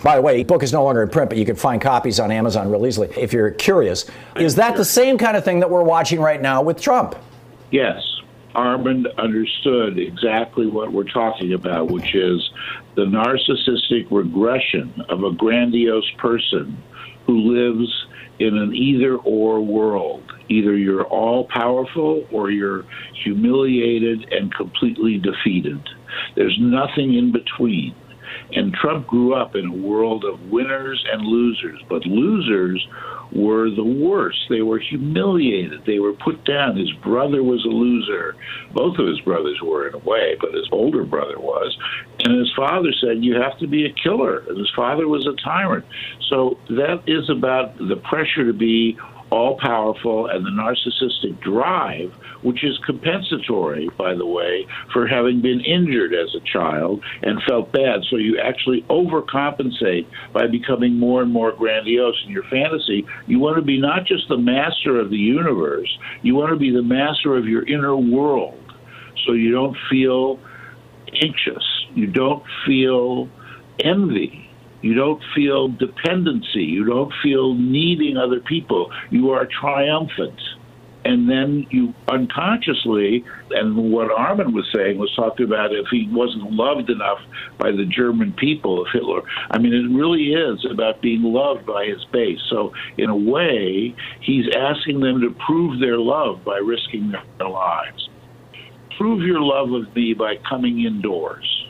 By 0.05 0.17
the 0.17 0.21
way, 0.21 0.43
book 0.43 0.61
is 0.61 0.71
no 0.71 0.83
longer 0.83 1.01
in 1.01 1.09
print, 1.09 1.31
but 1.31 1.39
you 1.39 1.45
can 1.45 1.55
find 1.55 1.81
copies 1.81 2.19
on 2.19 2.29
Amazon 2.29 2.69
real 2.69 2.85
easily 2.85 3.09
if 3.17 3.33
you're 3.33 3.49
curious. 3.49 4.05
Is 4.35 4.53
that 4.53 4.77
the 4.77 4.85
same 4.85 5.17
kind 5.17 5.35
of 5.35 5.43
thing 5.43 5.61
that 5.61 5.71
we're 5.71 5.81
watching 5.81 6.21
right 6.21 6.39
now 6.39 6.61
with 6.61 6.79
Trump? 6.79 7.15
Yes. 7.71 8.03
Armand 8.53 9.07
understood 9.17 9.97
exactly 9.97 10.67
what 10.67 10.91
we're 10.93 11.05
talking 11.05 11.53
about, 11.53 11.89
which 11.89 12.13
is 12.13 12.51
the 12.93 13.05
narcissistic 13.05 14.05
regression 14.11 14.93
of 15.09 15.23
a 15.23 15.31
grandiose 15.31 16.11
person 16.19 16.77
who 17.25 17.39
lives 17.39 18.05
in 18.37 18.55
an 18.55 18.75
either 18.75 19.15
or 19.15 19.59
world. 19.59 20.21
Either 20.49 20.77
you're 20.77 21.05
all 21.05 21.45
powerful 21.45 22.27
or 22.31 22.51
you're 22.51 22.85
humiliated 23.23 24.31
and 24.31 24.53
completely 24.53 25.17
defeated. 25.17 25.81
There's 26.35 26.57
nothing 26.59 27.15
in 27.15 27.31
between. 27.31 27.95
And 28.53 28.73
Trump 28.73 29.07
grew 29.07 29.33
up 29.33 29.55
in 29.55 29.65
a 29.65 29.71
world 29.71 30.23
of 30.23 30.49
winners 30.49 31.03
and 31.11 31.21
losers, 31.23 31.81
but 31.89 32.05
losers 32.05 32.87
were 33.31 33.69
the 33.69 33.83
worst. 33.83 34.37
They 34.49 34.61
were 34.61 34.79
humiliated. 34.79 35.83
They 35.85 35.99
were 35.99 36.13
put 36.13 36.45
down. 36.45 36.77
His 36.77 36.91
brother 36.93 37.43
was 37.43 37.65
a 37.65 37.69
loser. 37.69 38.35
Both 38.73 38.97
of 38.99 39.07
his 39.07 39.19
brothers 39.21 39.59
were, 39.61 39.87
in 39.87 39.95
a 39.95 39.99
way, 39.99 40.37
but 40.39 40.53
his 40.53 40.67
older 40.71 41.03
brother 41.03 41.39
was. 41.39 41.75
And 42.23 42.37
his 42.37 42.51
father 42.55 42.93
said, 43.01 43.23
You 43.23 43.35
have 43.41 43.57
to 43.59 43.67
be 43.67 43.85
a 43.85 43.93
killer. 43.93 44.39
And 44.47 44.57
his 44.57 44.71
father 44.75 45.07
was 45.07 45.27
a 45.27 45.33
tyrant. 45.43 45.85
So 46.29 46.57
that 46.69 47.03
is 47.07 47.29
about 47.29 47.77
the 47.77 47.97
pressure 47.97 48.45
to 48.45 48.53
be 48.53 48.97
all 49.31 49.57
powerful 49.57 50.27
and 50.27 50.45
the 50.45 50.49
narcissistic 50.49 51.39
drive, 51.41 52.13
which 52.41 52.63
is 52.63 52.77
compensatory, 52.85 53.89
by 53.97 54.13
the 54.13 54.25
way, 54.25 54.67
for 54.93 55.07
having 55.07 55.41
been 55.41 55.61
injured 55.61 56.13
as 56.13 56.33
a 56.35 56.39
child 56.41 57.03
and 57.21 57.41
felt 57.43 57.71
bad. 57.71 58.01
So 58.09 58.17
you 58.17 58.39
actually 58.39 58.83
overcompensate 58.89 60.07
by 60.33 60.47
becoming 60.47 60.97
more 60.97 61.21
and 61.21 61.31
more 61.31 61.51
grandiose 61.51 62.21
in 62.25 62.31
your 62.31 62.43
fantasy. 62.43 63.05
You 63.27 63.39
want 63.39 63.57
to 63.57 63.61
be 63.61 63.79
not 63.79 64.05
just 64.05 64.27
the 64.29 64.37
master 64.37 64.99
of 64.99 65.09
the 65.09 65.17
universe, 65.17 65.89
you 66.21 66.35
want 66.35 66.51
to 66.51 66.57
be 66.57 66.71
the 66.71 66.83
master 66.83 67.35
of 67.35 67.45
your 67.45 67.67
inner 67.67 67.95
world. 67.95 68.61
So 69.25 69.33
you 69.33 69.51
don't 69.51 69.77
feel 69.89 70.39
anxious, 71.21 71.63
you 71.95 72.07
don't 72.07 72.43
feel 72.65 73.29
envy 73.79 74.45
you 74.85 74.93
don't 74.93 75.19
feel 75.33 75.69
dependency. 75.69 76.61
You 76.61 76.85
don't 76.85 77.11
feel 77.23 77.55
needing 77.55 78.17
other 78.17 78.39
people. 78.39 78.91
You 79.09 79.31
are 79.31 79.47
triumphant. 79.47 80.39
And 81.05 81.29
then 81.29 81.67
you 81.69 81.93
unconsciously, 82.07 83.23
and 83.51 83.91
what 83.91 84.11
Armin 84.11 84.53
was 84.53 84.65
saying 84.75 84.97
was 84.97 85.13
talking 85.15 85.45
about 85.45 85.71
if 85.71 85.85
he 85.91 86.09
wasn't 86.11 86.51
loved 86.51 86.89
enough 86.89 87.19
by 87.59 87.71
the 87.71 87.85
German 87.85 88.33
people 88.33 88.81
of 88.81 88.87
Hitler. 88.91 89.21
I 89.51 89.59
mean, 89.59 89.73
it 89.73 89.95
really 89.95 90.33
is 90.33 90.65
about 90.69 91.01
being 91.01 91.21
loved 91.21 91.67
by 91.67 91.85
his 91.85 92.03
base. 92.11 92.39
So, 92.49 92.73
in 92.97 93.11
a 93.11 93.15
way, 93.15 93.95
he's 94.21 94.45
asking 94.55 95.01
them 95.01 95.21
to 95.21 95.29
prove 95.45 95.79
their 95.79 95.99
love 95.99 96.43
by 96.43 96.57
risking 96.57 97.11
their 97.11 97.49
lives. 97.49 98.09
Prove 98.97 99.21
your 99.21 99.41
love 99.41 99.71
of 99.73 99.95
me 99.95 100.13
by 100.13 100.37
coming 100.49 100.85
indoors. 100.85 101.67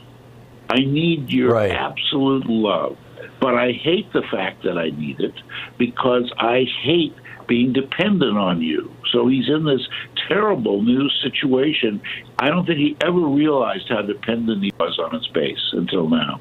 I 0.70 0.78
need 0.78 1.28
your 1.28 1.52
right. 1.52 1.70
absolute 1.70 2.46
love. 2.46 2.96
But 3.40 3.54
I 3.54 3.72
hate 3.72 4.10
the 4.12 4.22
fact 4.30 4.64
that 4.64 4.78
I 4.78 4.90
need 4.90 5.20
it 5.20 5.34
because 5.78 6.32
I 6.38 6.64
hate 6.82 7.14
being 7.46 7.72
dependent 7.72 8.36
on 8.36 8.62
you. 8.62 8.90
So 9.16 9.26
he's 9.28 9.48
in 9.48 9.64
this 9.64 9.80
terrible 10.28 10.82
new 10.82 11.08
situation. 11.22 12.02
I 12.38 12.50
don't 12.50 12.66
think 12.66 12.78
he 12.78 12.98
ever 13.00 13.18
realized 13.18 13.88
how 13.88 14.02
dependent 14.02 14.62
he 14.62 14.70
was 14.78 14.98
on 14.98 15.14
his 15.14 15.26
base 15.28 15.70
until 15.72 16.06
now. 16.06 16.38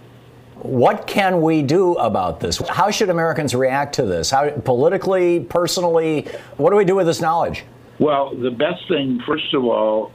What 0.55 1.07
can 1.07 1.41
we 1.41 1.61
do 1.61 1.93
about 1.93 2.41
this? 2.41 2.57
How 2.67 2.91
should 2.91 3.09
Americans 3.09 3.55
react 3.55 3.95
to 3.95 4.03
this? 4.03 4.29
How 4.29 4.49
politically, 4.49 5.39
personally, 5.39 6.27
what 6.57 6.71
do 6.71 6.75
we 6.75 6.83
do 6.83 6.95
with 6.95 7.05
this 7.05 7.21
knowledge? 7.21 7.63
Well, 7.97 8.35
the 8.35 8.51
best 8.51 8.85
thing, 8.89 9.21
first 9.25 9.53
of 9.53 9.63
all, 9.63 10.11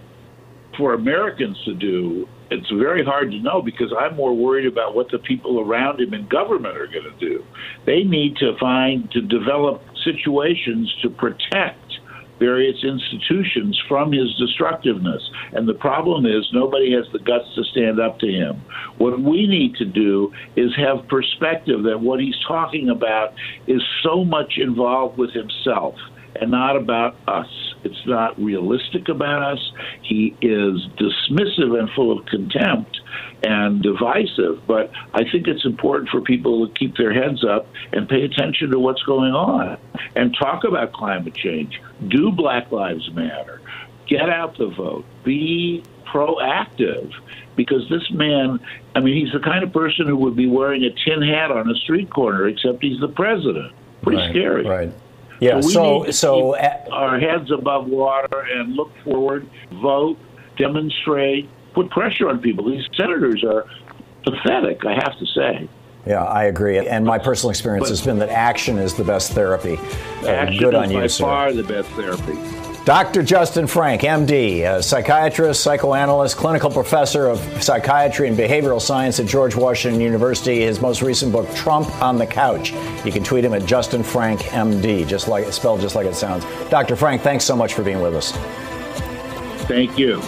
for 0.76 0.92
Americans 0.92 1.56
to 1.64 1.72
do 1.72 2.28
it's 2.50 2.68
very 2.70 3.04
hard 3.04 3.30
to 3.30 3.38
know 3.38 3.62
because 3.62 3.92
I'm 3.96 4.16
more 4.16 4.34
worried 4.34 4.66
about 4.66 4.94
what 4.94 5.08
the 5.10 5.20
people 5.20 5.60
around 5.60 6.00
him 6.00 6.12
in 6.12 6.26
government 6.26 6.76
are 6.76 6.88
going 6.88 7.04
to 7.04 7.16
do. 7.20 7.44
They 7.86 8.02
need 8.02 8.36
to 8.38 8.56
find 8.58 9.08
to 9.12 9.22
develop 9.22 9.82
situations 10.04 10.92
to 11.02 11.10
protect 11.10 11.89
various 12.40 12.82
institutions 12.82 13.80
from 13.86 14.10
his 14.10 14.34
destructiveness. 14.36 15.22
And 15.52 15.68
the 15.68 15.74
problem 15.74 16.26
is 16.26 16.48
nobody 16.52 16.92
has 16.94 17.04
the 17.12 17.20
guts 17.20 17.54
to 17.54 17.62
stand 17.64 18.00
up 18.00 18.18
to 18.20 18.26
him. 18.26 18.62
What 18.98 19.20
we 19.20 19.46
need 19.46 19.76
to 19.76 19.84
do 19.84 20.32
is 20.56 20.74
have 20.76 21.06
perspective 21.06 21.84
that 21.84 22.00
what 22.00 22.18
he's 22.18 22.38
talking 22.48 22.88
about 22.88 23.34
is 23.68 23.82
so 24.02 24.24
much 24.24 24.54
involved 24.56 25.18
with 25.18 25.30
himself 25.32 25.94
and 26.40 26.50
not 26.50 26.76
about 26.76 27.16
us. 27.28 27.48
It's 27.84 28.06
not 28.06 28.38
realistic 28.40 29.08
about 29.08 29.42
us. 29.42 29.72
He 30.02 30.36
is 30.40 30.86
dismissive 30.98 31.78
and 31.78 31.88
full 31.94 32.18
of 32.18 32.26
contempt 32.26 33.00
and 33.42 33.82
divisive. 33.82 34.66
But 34.66 34.90
I 35.14 35.22
think 35.30 35.46
it's 35.46 35.64
important 35.64 36.10
for 36.10 36.20
people 36.20 36.66
to 36.66 36.74
keep 36.74 36.96
their 36.96 37.12
heads 37.12 37.44
up 37.44 37.66
and 37.92 38.08
pay 38.08 38.22
attention 38.22 38.70
to 38.70 38.78
what's 38.78 39.02
going 39.02 39.32
on 39.32 39.78
and 40.14 40.34
talk 40.36 40.64
about 40.64 40.92
climate 40.92 41.34
change. 41.34 41.80
Do 42.08 42.30
Black 42.30 42.70
Lives 42.70 43.10
Matter? 43.12 43.60
Get 44.06 44.28
out 44.28 44.58
the 44.58 44.68
vote. 44.68 45.04
Be 45.24 45.84
proactive 46.06 47.12
because 47.56 47.88
this 47.88 48.10
man, 48.10 48.60
I 48.94 49.00
mean, 49.00 49.24
he's 49.24 49.32
the 49.32 49.40
kind 49.40 49.62
of 49.62 49.72
person 49.72 50.06
who 50.06 50.16
would 50.16 50.36
be 50.36 50.46
wearing 50.46 50.82
a 50.84 50.90
tin 51.04 51.22
hat 51.22 51.50
on 51.50 51.70
a 51.70 51.74
street 51.74 52.10
corner, 52.10 52.48
except 52.48 52.82
he's 52.82 53.00
the 53.00 53.08
president. 53.08 53.72
Pretty 54.02 54.18
right, 54.18 54.30
scary. 54.30 54.66
Right. 54.66 54.92
Yeah. 55.40 55.60
So, 55.60 56.04
so, 56.10 56.54
so 56.54 56.56
our 56.90 57.18
heads 57.18 57.50
above 57.50 57.86
water 57.86 58.40
and 58.40 58.74
look 58.74 58.92
forward, 59.04 59.48
vote, 59.72 60.18
demonstrate, 60.56 61.48
put 61.74 61.90
pressure 61.90 62.28
on 62.28 62.40
people. 62.40 62.70
These 62.70 62.86
senators 62.96 63.44
are 63.44 63.66
pathetic, 64.24 64.84
I 64.84 64.94
have 64.94 65.18
to 65.18 65.26
say. 65.26 65.68
Yeah, 66.06 66.24
I 66.24 66.44
agree. 66.44 66.78
And 66.78 67.04
my 67.04 67.18
personal 67.18 67.50
experience 67.50 67.84
but, 67.84 67.90
has 67.90 68.04
been 68.04 68.18
that 68.20 68.30
action 68.30 68.78
is 68.78 68.94
the 68.94 69.04
best 69.04 69.32
therapy. 69.32 69.76
Uh, 70.22 70.28
action 70.28 70.58
good 70.58 70.74
is 70.74 70.80
on 70.80 70.92
by 70.92 71.02
you, 71.02 71.08
far 71.08 71.52
the 71.52 71.62
best 71.62 71.88
therapy. 71.90 72.60
Dr. 72.86 73.22
Justin 73.22 73.66
Frank, 73.66 74.00
MD, 74.00 74.82
psychiatrist, 74.82 75.62
psychoanalyst, 75.62 76.38
clinical 76.38 76.70
professor 76.70 77.26
of 77.26 77.38
psychiatry 77.62 78.26
and 78.26 78.36
behavioral 78.36 78.80
science 78.80 79.20
at 79.20 79.26
George 79.26 79.54
Washington 79.54 80.00
University. 80.00 80.62
His 80.62 80.80
most 80.80 81.02
recent 81.02 81.30
book, 81.30 81.48
Trump 81.54 81.88
on 82.02 82.16
the 82.16 82.26
Couch. 82.26 82.72
You 83.04 83.12
can 83.12 83.22
tweet 83.22 83.44
him 83.44 83.52
at 83.52 83.66
Justin 83.66 84.02
Frank, 84.02 84.40
MD, 84.40 85.06
just 85.06 85.28
like 85.28 85.52
spelled 85.52 85.82
just 85.82 85.94
like 85.94 86.06
it 86.06 86.14
sounds. 86.14 86.46
Dr. 86.70 86.96
Frank, 86.96 87.20
thanks 87.20 87.44
so 87.44 87.54
much 87.54 87.74
for 87.74 87.82
being 87.82 88.00
with 88.00 88.14
us. 88.14 88.32
Thank 89.66 89.98
you. 89.98 90.22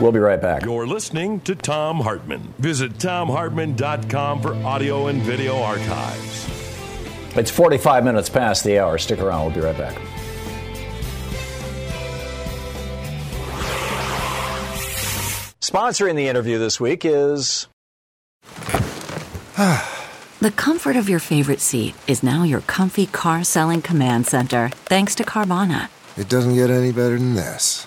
We'll 0.00 0.12
be 0.12 0.18
right 0.18 0.40
back. 0.40 0.62
You're 0.62 0.86
listening 0.86 1.40
to 1.40 1.54
Thom 1.54 2.00
Hartmann. 2.00 2.52
Visit 2.58 2.98
thomhartmann.com 2.98 4.42
for 4.42 4.54
audio 4.56 5.06
and 5.06 5.22
video 5.22 5.58
archives. 5.58 6.46
It's 7.34 7.50
45 7.50 8.04
minutes 8.04 8.28
past 8.28 8.62
the 8.62 8.78
hour. 8.78 8.98
Stick 8.98 9.20
around. 9.20 9.46
We'll 9.46 9.54
be 9.54 9.60
right 9.60 9.76
back. 9.76 9.94
Sponsoring 15.60 16.14
the 16.14 16.28
interview 16.28 16.58
this 16.58 16.78
week 16.78 17.04
is. 17.04 17.66
the 19.56 20.52
comfort 20.56 20.96
of 20.96 21.08
your 21.08 21.18
favorite 21.18 21.60
seat 21.60 21.94
is 22.06 22.22
now 22.22 22.42
your 22.42 22.60
comfy 22.62 23.06
car 23.06 23.44
selling 23.44 23.80
command 23.80 24.26
center, 24.26 24.68
thanks 24.84 25.14
to 25.14 25.24
Carvana. 25.24 25.88
It 26.16 26.28
doesn't 26.28 26.54
get 26.54 26.70
any 26.70 26.92
better 26.92 27.18
than 27.18 27.34
this. 27.34 27.86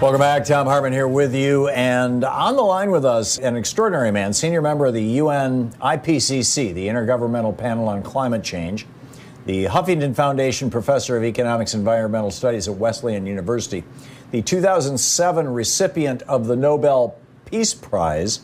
Welcome 0.00 0.20
back. 0.20 0.44
Thom 0.44 0.68
Hartmann 0.68 0.92
here 0.92 1.08
with 1.08 1.34
you. 1.34 1.66
And 1.70 2.24
on 2.24 2.54
the 2.54 2.62
line 2.62 2.92
with 2.92 3.04
us, 3.04 3.36
an 3.38 3.56
extraordinary 3.56 4.12
man, 4.12 4.32
senior 4.32 4.62
member 4.62 4.86
of 4.86 4.94
the 4.94 5.02
UN 5.02 5.72
IPCC, 5.82 6.72
the 6.72 6.86
Intergovernmental 6.86 7.58
Panel 7.58 7.88
on 7.88 8.04
Climate 8.04 8.44
Change, 8.44 8.86
the 9.46 9.64
Huffington 9.64 10.14
Foundation 10.14 10.70
Professor 10.70 11.16
of 11.16 11.24
Economics 11.24 11.74
and 11.74 11.80
Environmental 11.80 12.30
Studies 12.30 12.68
at 12.68 12.76
Wesleyan 12.76 13.26
University, 13.26 13.82
the 14.30 14.40
2007 14.40 15.48
recipient 15.48 16.22
of 16.22 16.46
the 16.46 16.54
Nobel 16.54 17.18
Peace 17.44 17.74
Prize, 17.74 18.42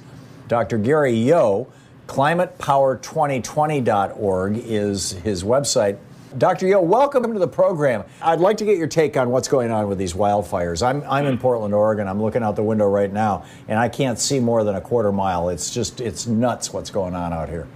Dr. 0.49 0.77
Gary 0.77 1.15
Yohe. 1.15 1.69
ClimatePower2020.org 2.09 4.59
is 4.59 5.13
his 5.13 5.45
website. 5.45 5.99
Dr. 6.37 6.67
Yohe, 6.67 6.83
welcome 6.83 7.33
to 7.33 7.39
the 7.39 7.47
program. 7.47 8.03
I'd 8.21 8.41
like 8.41 8.57
to 8.57 8.65
get 8.65 8.77
your 8.77 8.89
take 8.89 9.17
on 9.17 9.31
what's 9.31 9.47
going 9.47 9.71
on 9.71 9.89
with 9.89 9.99
these 9.99 10.15
wildfires. 10.15 10.85
I'm, 10.85 11.05
I'm 11.09 11.27
in 11.27 11.37
hmm. 11.37 11.41
Portland, 11.41 11.75
Oregon. 11.75 12.09
I'm 12.09 12.21
looking 12.21 12.43
out 12.43 12.57
the 12.57 12.63
window 12.63 12.89
right 12.89 13.13
now, 13.13 13.45
and 13.69 13.79
I 13.79 13.89
can't 13.89 14.19
see 14.19 14.41
more 14.41 14.65
than 14.65 14.75
a 14.75 14.81
quarter 14.81 15.13
mile. 15.13 15.49
It's 15.49 15.73
just, 15.73 16.01
it's 16.01 16.27
nuts 16.27 16.73
what's 16.73 16.91
going 16.91 17.15
on 17.15 17.33
out 17.33 17.49
here. 17.49 17.69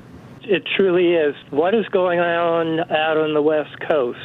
It 0.42 0.64
truly 0.76 1.12
is. 1.14 1.36
What 1.50 1.74
is 1.74 1.86
going 1.88 2.18
on 2.18 2.80
out 2.90 3.16
on 3.16 3.34
the 3.34 3.42
West 3.42 3.78
Coast? 3.88 4.18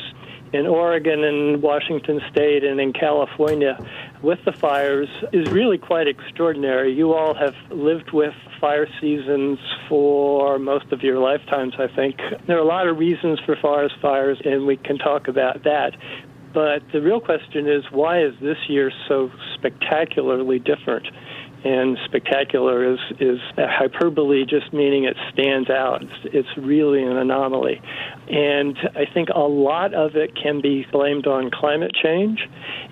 in 0.53 0.67
Oregon 0.67 1.23
and 1.23 1.63
Washington 1.63 2.21
State 2.31 2.63
and 2.63 2.79
in 2.79 2.93
California 2.93 3.75
with 4.23 4.39
the 4.45 4.53
fires 4.53 5.09
is 5.33 5.51
really 5.51 5.77
quite 5.77 6.07
extraordinary. 6.07 6.93
You 6.93 7.13
all 7.13 7.35
have 7.35 7.53
lived 7.69 8.11
with 8.13 8.33
fire 8.59 8.87
seasons 9.01 9.59
for 9.89 10.57
most 10.57 10.85
of 10.91 11.01
your 11.01 11.19
lifetimes, 11.19 11.73
I 11.77 11.93
think. 11.93 12.15
There 12.47 12.55
are 12.55 12.61
a 12.61 12.65
lot 12.65 12.87
of 12.87 12.97
reasons 12.97 13.39
for 13.45 13.57
forest 13.61 13.95
fires, 14.01 14.41
and 14.45 14.65
we 14.65 14.77
can 14.77 14.97
talk 14.97 15.27
about 15.27 15.63
that. 15.65 15.91
But 16.53 16.83
the 16.93 17.01
real 17.01 17.19
question 17.19 17.67
is 17.67 17.83
why 17.91 18.23
is 18.23 18.33
this 18.41 18.57
year 18.69 18.91
so 19.07 19.29
spectacularly 19.55 20.59
different? 20.59 21.07
And 21.63 21.97
spectacular 22.05 22.93
is 22.93 22.99
is 23.19 23.39
hyperbole, 23.57 24.45
just 24.45 24.73
meaning 24.73 25.05
it 25.05 25.15
stands 25.31 25.69
out. 25.69 26.03
It's, 26.03 26.35
it's 26.35 26.57
really 26.57 27.03
an 27.03 27.17
anomaly, 27.17 27.81
and 28.29 28.77
I 28.95 29.05
think 29.13 29.29
a 29.33 29.39
lot 29.39 29.93
of 29.93 30.15
it 30.15 30.35
can 30.35 30.61
be 30.61 30.85
blamed 30.91 31.27
on 31.27 31.51
climate 31.51 31.91
change, 32.01 32.39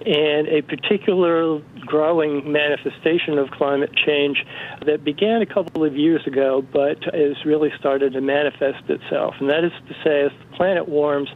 and 0.06 0.48
a 0.48 0.62
particular 0.62 1.62
growing 1.86 2.52
manifestation 2.52 3.38
of 3.38 3.52
climate 3.52 3.92
change 3.94 4.46
that 4.86 5.04
began 5.04 5.42
a 5.42 5.46
couple 5.46 5.84
of 5.84 5.96
years 5.96 6.26
ago, 6.26 6.64
but 6.74 7.04
has 7.14 7.46
really 7.46 7.70
started 7.80 8.14
to 8.14 8.22
manifest 8.22 8.90
itself. 8.90 9.36
And 9.40 9.50
that 9.50 9.64
is 9.64 9.72
to 9.88 9.94
say, 10.04 10.22
as 10.22 10.32
the 10.40 10.56
planet 10.56 10.88
warms, 10.88 11.30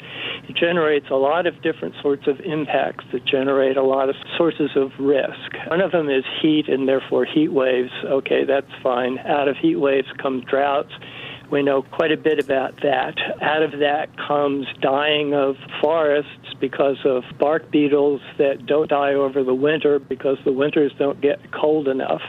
it 0.48 0.56
generates 0.56 1.08
a 1.10 1.16
lot 1.16 1.48
of 1.48 1.62
different 1.62 1.96
sorts 2.02 2.28
of 2.28 2.40
impacts 2.42 3.06
that 3.12 3.26
generate 3.26 3.78
a 3.78 3.84
lot 3.84 4.10
of 4.10 4.16
sources 4.38 4.72
of 4.76 4.92
risk. 5.00 5.54
One 5.68 5.82
of 5.82 5.92
them 5.92 6.10
is 6.10 6.24
heat 6.42 6.68
and 6.68 6.88
therefore 6.88 7.26
heat 7.26 7.52
waves. 7.52 7.92
Okay, 8.06 8.46
that's 8.46 8.72
fine. 8.84 9.20
Out 9.20 9.48
of 9.48 9.58
heat 9.58 9.78
waves 9.78 10.08
come 10.22 10.42
droughts. 10.42 10.94
We 11.52 11.64
know 11.64 11.82
quite 11.84 12.12
a 12.12 12.18
bit 12.18 12.40
about 12.40 12.76
that. 12.82 13.16
Out 13.42 13.64
of 13.64 13.80
that 13.80 14.16
comes 14.18 14.68
dying 14.82 15.34
of 15.34 15.58
forests 15.82 16.54
because 16.60 16.98
of 17.06 17.24
bark 17.38 17.70
beetles 17.72 18.22
that 18.38 18.66
don't 18.66 18.90
die 18.90 19.14
over 19.14 19.44
the 19.44 19.54
winter 19.54 20.00
because 20.00 20.38
the 20.46 20.52
winters 20.52 20.92
don't 20.98 21.22
get 21.22 21.52
cold 21.52 21.88
enough 21.88 22.22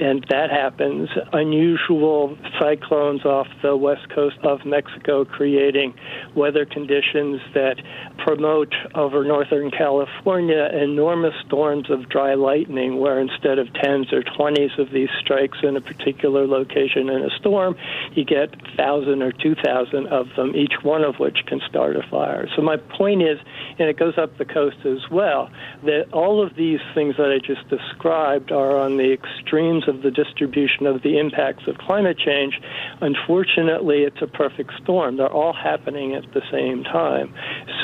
and 0.00 0.24
that 0.28 0.50
happens. 0.50 1.08
Unusual 1.32 2.36
cyclones 2.58 3.24
off 3.24 3.46
the 3.62 3.76
west 3.76 4.08
coast 4.10 4.38
of 4.42 4.64
Mexico 4.64 5.24
creating 5.24 5.94
weather 6.34 6.64
conditions 6.64 7.40
that 7.54 7.80
promote 8.18 8.74
over 8.94 9.24
northern 9.24 9.70
California 9.70 10.68
enormous 10.72 11.34
storms 11.46 11.90
of 11.90 12.08
dry 12.08 12.34
lightning, 12.34 12.98
where 12.98 13.20
instead 13.20 13.58
of 13.58 13.72
tens 13.74 14.12
or 14.12 14.22
twenties 14.22 14.70
of 14.78 14.90
these 14.90 15.10
strikes 15.20 15.58
in 15.62 15.76
a 15.76 15.80
particular 15.80 16.46
location 16.46 17.08
in 17.08 17.22
a 17.22 17.30
storm, 17.38 17.76
you 18.14 18.24
get 18.24 18.50
thousand 18.76 19.22
or 19.22 19.32
two 19.32 19.54
thousand 19.54 20.06
of 20.08 20.28
them, 20.36 20.54
each 20.54 20.74
one 20.82 21.02
of 21.02 21.16
which 21.16 21.38
can 21.46 21.60
start 21.68 21.96
a 21.96 22.02
fire. 22.10 22.48
So 22.56 22.62
my 22.62 22.76
point 22.76 23.22
is, 23.22 23.38
and 23.78 23.88
it 23.88 23.98
goes 23.98 24.18
up 24.18 24.36
the 24.38 24.44
coast 24.44 24.78
as 24.84 25.10
well, 25.10 25.50
that 25.84 26.12
all 26.12 26.44
of 26.44 26.56
these 26.56 26.80
things 26.94 27.16
that 27.16 27.30
I 27.30 27.38
just 27.38 27.68
described 27.68 28.52
are 28.52 28.76
on 28.76 28.96
the 28.96 29.12
extremes 29.12 29.88
of 29.88 30.02
the 30.02 30.10
distribution 30.10 30.86
of 30.86 31.02
the 31.02 31.18
impacts 31.18 31.66
of 31.66 31.78
climate 31.78 32.18
change. 32.18 32.60
Unfortunately, 33.00 34.02
it's 34.02 34.22
a 34.22 34.26
perfect 34.26 34.72
storm. 34.82 35.16
They're 35.16 35.32
all 35.32 35.52
happening 35.52 36.14
at 36.14 36.24
the 36.32 36.42
same 36.50 36.84
time, 36.84 37.34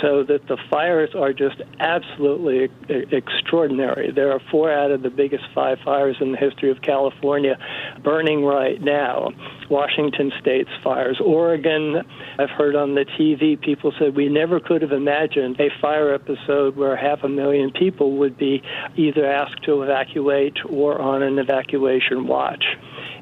so 0.01 0.25
that 0.25 0.47
the 0.49 0.57
fires 0.71 1.11
are 1.15 1.33
just 1.33 1.63
absolutely 1.79 2.71
extraordinary. 2.89 4.11
There 4.11 4.33
are 4.33 4.41
four 4.51 4.73
out 4.73 4.91
of 4.91 5.03
the 5.03 5.11
biggest 5.11 5.45
five 5.55 5.79
fires 5.85 6.17
in 6.21 6.33
the 6.33 6.39
history 6.39 6.71
of 6.71 6.83
California 6.83 7.59
burning 8.03 8.45
right 8.45 8.81
now. 8.81 9.31
Washington 9.71 10.33
State's 10.41 10.71
fires. 10.83 11.21
Oregon, 11.25 12.03
I've 12.39 12.51
heard 12.51 12.75
on 12.75 12.95
the 12.95 13.05
TV, 13.19 13.61
people 13.61 13.93
said 13.99 14.17
we 14.17 14.29
never 14.29 14.61
could 14.61 14.83
have 14.83 14.93
imagined 14.93 15.61
a 15.61 15.69
fire 15.81 16.13
episode 16.13 16.77
where 16.77 16.97
half 16.97 17.23
a 17.23 17.29
million 17.29 17.71
people 17.71 18.19
would 18.19 18.37
be 18.37 18.63
either 18.97 19.25
asked 19.25 19.63
to 19.65 19.83
evacuate 19.83 20.57
or 20.69 21.01
on 21.01 21.23
an 21.23 21.39
evacuation 21.39 22.27
watch. 22.27 22.65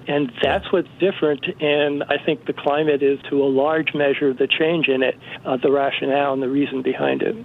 And 0.08 0.32
that's 0.42 0.72
what's 0.72 0.88
different. 0.98 1.44
And 1.60 2.02
I 2.04 2.16
think 2.24 2.46
the 2.46 2.54
climate 2.54 3.02
is, 3.02 3.18
to 3.28 3.42
a 3.42 3.44
large 3.44 3.94
measure, 3.94 4.32
the 4.32 4.48
change 4.48 4.88
in 4.88 5.02
it, 5.02 5.16
uh, 5.44 5.58
the 5.58 5.70
rationale 5.70 6.32
and 6.32 6.42
the 6.42 6.48
reason 6.48 6.82
behind 6.82 7.22
it. 7.22 7.36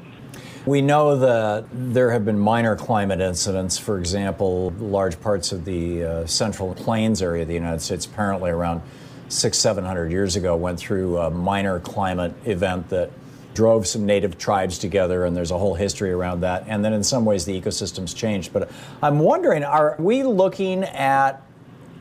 We 0.66 0.82
know 0.82 1.18
that 1.18 1.66
there 1.74 2.12
have 2.12 2.24
been 2.24 2.40
minor 2.40 2.78
climate 2.78 3.20
incidents. 3.20 3.78
For 3.78 4.00
example, 4.00 4.72
large 4.80 5.20
parts 5.20 5.52
of 5.52 5.66
the 5.66 6.04
uh, 6.04 6.26
central 6.26 6.74
plains 6.74 7.22
area 7.22 7.42
of 7.42 7.50
the 7.50 7.54
United 7.54 7.82
States, 7.82 8.06
apparently 8.06 8.50
around 8.50 8.82
six, 9.28 9.58
seven 9.58 9.84
hundred 9.84 10.14
years 10.14 10.38
ago, 10.38 10.56
went 10.56 10.80
through 10.80 11.18
a 11.18 11.30
minor 11.30 11.82
climate 11.82 12.34
event 12.46 12.88
that 12.90 13.12
drove 13.54 13.86
some 13.86 14.06
native 14.06 14.38
tribes 14.38 14.80
together, 14.80 15.26
and 15.26 15.36
there's 15.36 15.52
a 15.52 15.58
whole 15.58 15.76
history 15.76 16.12
around 16.12 16.40
that. 16.40 16.64
And 16.68 16.84
then 16.84 16.94
in 16.94 17.04
some 17.04 17.26
ways, 17.26 17.44
the 17.44 17.60
ecosystem's 17.60 18.14
changed. 18.14 18.54
But 18.54 18.72
I'm 19.02 19.20
wondering 19.20 19.66
are 19.66 19.98
we 20.00 20.24
looking 20.24 20.86
at 20.86 21.42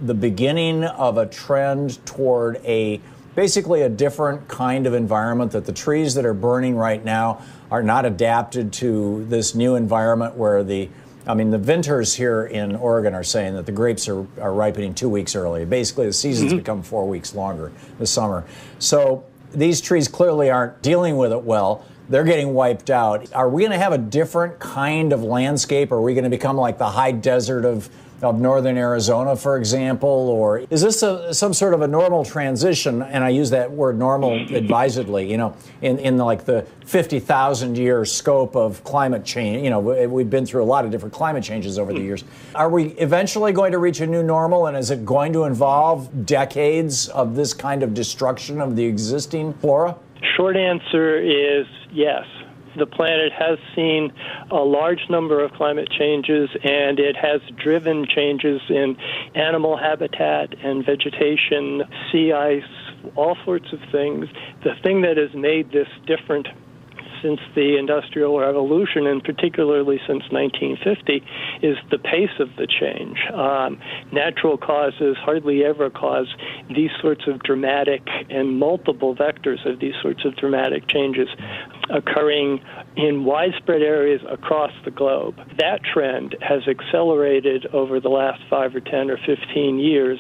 the 0.01 0.15
beginning 0.15 0.85
of 0.85 1.19
a 1.19 1.27
trend 1.27 2.05
toward 2.07 2.59
a 2.65 3.01
basically 3.35 3.83
a 3.83 3.89
different 3.89 4.47
kind 4.47 4.87
of 4.87 4.95
environment 4.95 5.53
that 5.53 5.65
the 5.65 5.73
trees 5.73 6.15
that 6.15 6.25
are 6.27 6.35
burning 6.35 6.77
right 6.77 7.05
now 7.05 7.43
are 7.73 7.83
not 7.83 8.05
adapted 8.05 8.71
to 8.71 9.25
this 9.31 9.55
new 9.55 9.77
environment 9.77 10.37
where 10.37 10.63
the 10.63 10.91
I 11.27 11.35
mean, 11.35 11.51
the 11.51 11.59
vintners 11.59 12.15
here 12.15 12.45
in 12.45 12.75
Oregon 12.75 13.15
are 13.15 13.23
saying 13.23 13.55
that 13.55 13.65
the 13.65 13.73
grapes 13.73 14.09
are, 14.09 14.27
are 14.41 14.53
ripening 14.53 14.93
two 14.93 15.09
weeks 15.09 15.37
early. 15.37 15.65
Basically, 15.65 16.07
the 16.07 16.13
seasons 16.13 16.51
mm-hmm. 16.51 16.59
become 16.59 16.83
four 16.83 17.09
weeks 17.09 17.33
longer 17.33 17.71
this 18.01 18.11
summer. 18.11 18.45
So 18.81 19.25
these 19.53 19.81
trees 19.81 20.09
clearly 20.09 20.51
aren't 20.51 20.83
dealing 20.83 21.17
with 21.17 21.33
it 21.33 21.43
well. 21.43 21.85
They're 22.09 22.25
getting 22.25 22.55
wiped 22.55 22.91
out. 22.91 23.33
Are 23.33 23.49
we 23.49 23.63
going 23.63 23.71
to 23.71 23.79
have 23.79 23.93
a 23.93 23.99
different 23.99 24.59
kind 24.59 25.13
of 25.13 25.23
landscape? 25.23 25.93
Are 25.93 26.03
we 26.03 26.13
going 26.13 26.25
to 26.25 26.31
become 26.31 26.57
like 26.57 26.77
the 26.77 26.91
high 26.91 27.13
desert 27.13 27.65
of 27.65 27.89
of 28.23 28.41
northern 28.41 28.77
Arizona, 28.79 29.37
for 29.37 29.57
example? 29.57 30.09
Or 30.09 30.61
is 30.71 30.81
this 30.81 31.03
a, 31.03 31.35
some 31.35 31.53
sort 31.53 31.75
of 31.75 31.83
a 31.83 31.89
normal 31.89 32.25
transition? 32.25 33.03
And 33.03 33.25
I 33.25 33.31
use 33.31 33.51
that 33.51 33.71
word 33.71 33.99
normal 33.99 34.33
advisedly, 34.55 35.31
you 35.31 35.37
know, 35.37 35.57
in, 35.83 35.99
in 35.99 36.17
like 36.17 36.45
the 36.45 36.67
50,000 36.87 37.77
year 37.77 38.05
scope 38.05 38.57
of 38.57 38.83
climate 38.85 39.25
change. 39.25 39.65
You 39.65 39.71
know, 39.71 39.81
we've 39.81 40.31
been 40.31 40.47
through 40.47 40.63
a 40.63 40.65
lot 40.65 40.85
of 40.85 40.91
different 40.91 41.13
climate 41.13 41.43
changes 41.43 41.79
over 41.79 41.93
the 41.93 41.99
hmm. 41.99 42.07
years. 42.07 42.25
Are 42.55 42.71
we 42.71 42.89
eventually 42.93 43.53
going 43.53 43.73
to 43.73 43.79
reach 43.79 44.01
a 44.01 44.07
new 44.07 44.23
normal? 44.23 44.67
And 44.67 44.77
is 44.77 44.91
it 44.91 45.05
going 45.05 45.33
to 45.33 45.45
involve 45.45 46.25
decades 46.25 47.09
of 47.09 47.35
this 47.35 47.53
kind 47.53 47.83
of 47.83 47.93
destruction 47.93 48.61
of 48.61 48.77
the 48.77 48.85
existing 48.85 49.53
flora? 49.55 49.97
Short 50.37 50.57
answer 50.57 51.19
is 51.19 51.67
yes 51.91 52.25
the 52.77 52.87
planet 52.87 53.33
has 53.33 53.59
seen 53.75 54.13
a 54.51 54.57
large 54.57 55.09
number 55.11 55.43
of 55.43 55.53
climate 55.53 55.89
changes 55.91 56.51
and 56.63 56.99
it 56.99 57.17
has 57.17 57.41
driven 57.63 58.07
changes 58.07 58.61
in 58.69 58.97
animal 59.35 59.77
habitat 59.77 60.55
and 60.63 60.85
vegetation, 60.85 61.83
sea 62.11 62.33
ice, 62.33 62.63
all 63.17 63.37
sorts 63.45 63.73
of 63.73 63.81
things. 63.91 64.27
The 64.65 64.75
thing 64.83 65.03
that 65.03 65.17
has 65.17 65.35
made 65.35 65.73
this 65.73 65.89
different 66.07 66.49
since 67.23 67.41
the 67.55 67.77
Industrial 67.79 68.39
Revolution, 68.39 69.07
and 69.07 69.23
particularly 69.23 69.99
since 70.07 70.25
1950, 70.31 71.23
is 71.63 71.77
the 71.91 71.99
pace 71.99 72.37
of 72.39 72.49
the 72.57 72.67
change. 72.67 73.19
Um, 73.33 73.81
natural 74.13 74.59
causes 74.59 75.17
hardly 75.19 75.65
ever 75.65 75.91
cause 75.91 76.27
these 76.75 76.91
sorts 77.01 77.27
of 77.27 77.43
dramatic 77.43 78.03
and 78.31 78.59
multiple 78.59 79.15
vectors 79.15 79.65
of 79.71 79.81
these 79.81 79.95
sorts 80.03 80.25
of 80.25 80.37
dramatic 80.37 80.89
changes 80.89 81.29
occurring 81.91 82.61
in 82.97 83.25
widespread 83.25 83.83
areas 83.83 84.21
across 84.31 84.73
the 84.85 84.91
globe. 84.91 85.37
That 85.59 85.83
trend 85.83 86.37
has 86.41 86.63
accelerated 86.69 87.67
over 87.73 88.01
the 88.01 88.09
last 88.09 88.43
five 88.49 88.75
or 88.75 88.81
10 88.81 89.11
or 89.11 89.19
15 89.25 89.79
years, 89.79 90.19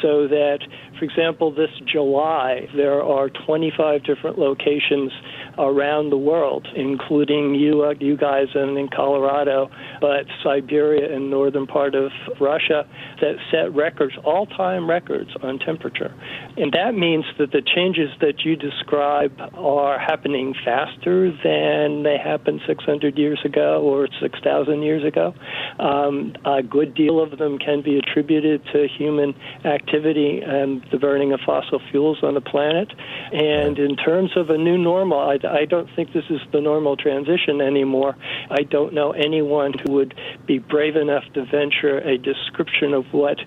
so 0.00 0.28
that, 0.28 0.58
for 1.02 1.06
example, 1.06 1.50
this 1.50 1.70
July, 1.84 2.68
there 2.76 3.02
are 3.02 3.28
25 3.28 4.04
different 4.04 4.38
locations 4.38 5.10
around 5.58 6.10
the 6.10 6.16
world, 6.16 6.68
including 6.76 7.56
you, 7.56 7.82
uh, 7.82 7.94
you 7.98 8.16
guys 8.16 8.46
in, 8.54 8.76
in 8.76 8.88
Colorado, 8.88 9.68
but 10.00 10.26
Siberia 10.44 11.12
and 11.12 11.28
northern 11.28 11.66
part 11.66 11.96
of 11.96 12.12
Russia, 12.40 12.86
that 13.20 13.34
set 13.50 13.74
records, 13.74 14.14
all-time 14.24 14.88
records 14.88 15.30
on 15.42 15.58
temperature. 15.58 16.14
And 16.56 16.72
that 16.72 16.94
means 16.94 17.24
that 17.38 17.50
the 17.50 17.62
changes 17.62 18.10
that 18.20 18.44
you 18.44 18.54
describe 18.54 19.32
are 19.54 19.98
happening 19.98 20.54
faster 20.64 21.32
than 21.42 22.04
they 22.04 22.16
happened 22.16 22.60
600 22.64 23.18
years 23.18 23.40
ago 23.44 23.82
or 23.82 24.06
6,000 24.20 24.82
years 24.82 25.04
ago. 25.04 25.34
Um, 25.80 26.34
a 26.44 26.62
good 26.62 26.94
deal 26.94 27.20
of 27.20 27.38
them 27.38 27.58
can 27.58 27.82
be 27.82 27.98
attributed 27.98 28.62
to 28.72 28.86
human 28.86 29.34
activity 29.64 30.42
and 30.46 30.82
the 30.92 30.98
burning 30.98 31.32
of 31.32 31.40
fossil 31.44 31.80
fuels 31.90 32.22
on 32.22 32.34
the 32.34 32.40
planet. 32.40 32.92
And 33.32 33.78
in 33.78 33.96
terms 33.96 34.36
of 34.36 34.50
a 34.50 34.58
new 34.58 34.78
normal, 34.78 35.18
I, 35.18 35.38
I 35.48 35.64
don't 35.64 35.88
think 35.96 36.12
this 36.12 36.24
is 36.30 36.40
the 36.52 36.60
normal 36.60 36.96
transition 36.96 37.60
anymore. 37.60 38.16
I 38.50 38.62
don't 38.62 38.94
know 38.94 39.12
anyone 39.12 39.72
who 39.72 39.92
would 39.94 40.14
be 40.46 40.58
brave 40.58 40.96
enough 40.96 41.24
to 41.34 41.44
venture 41.44 41.98
a 41.98 42.18
description 42.18 42.94
of 42.94 43.06
what 43.12 43.38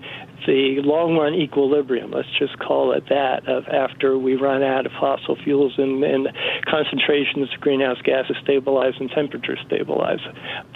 the 0.46 0.80
long 0.82 1.16
run 1.16 1.34
equilibrium, 1.34 2.10
let's 2.10 2.28
just 2.38 2.58
call 2.58 2.92
it 2.92 3.08
that, 3.08 3.48
of 3.48 3.66
after 3.68 4.18
we 4.18 4.36
run 4.36 4.62
out 4.62 4.86
of 4.86 4.92
fossil 4.92 5.36
fuels 5.42 5.74
and, 5.78 6.04
and 6.04 6.28
concentrations 6.66 7.52
of 7.52 7.60
greenhouse 7.60 8.00
gases 8.02 8.36
stabilize 8.42 8.94
and 9.00 9.10
temperatures 9.10 9.58
stabilize. 9.66 10.20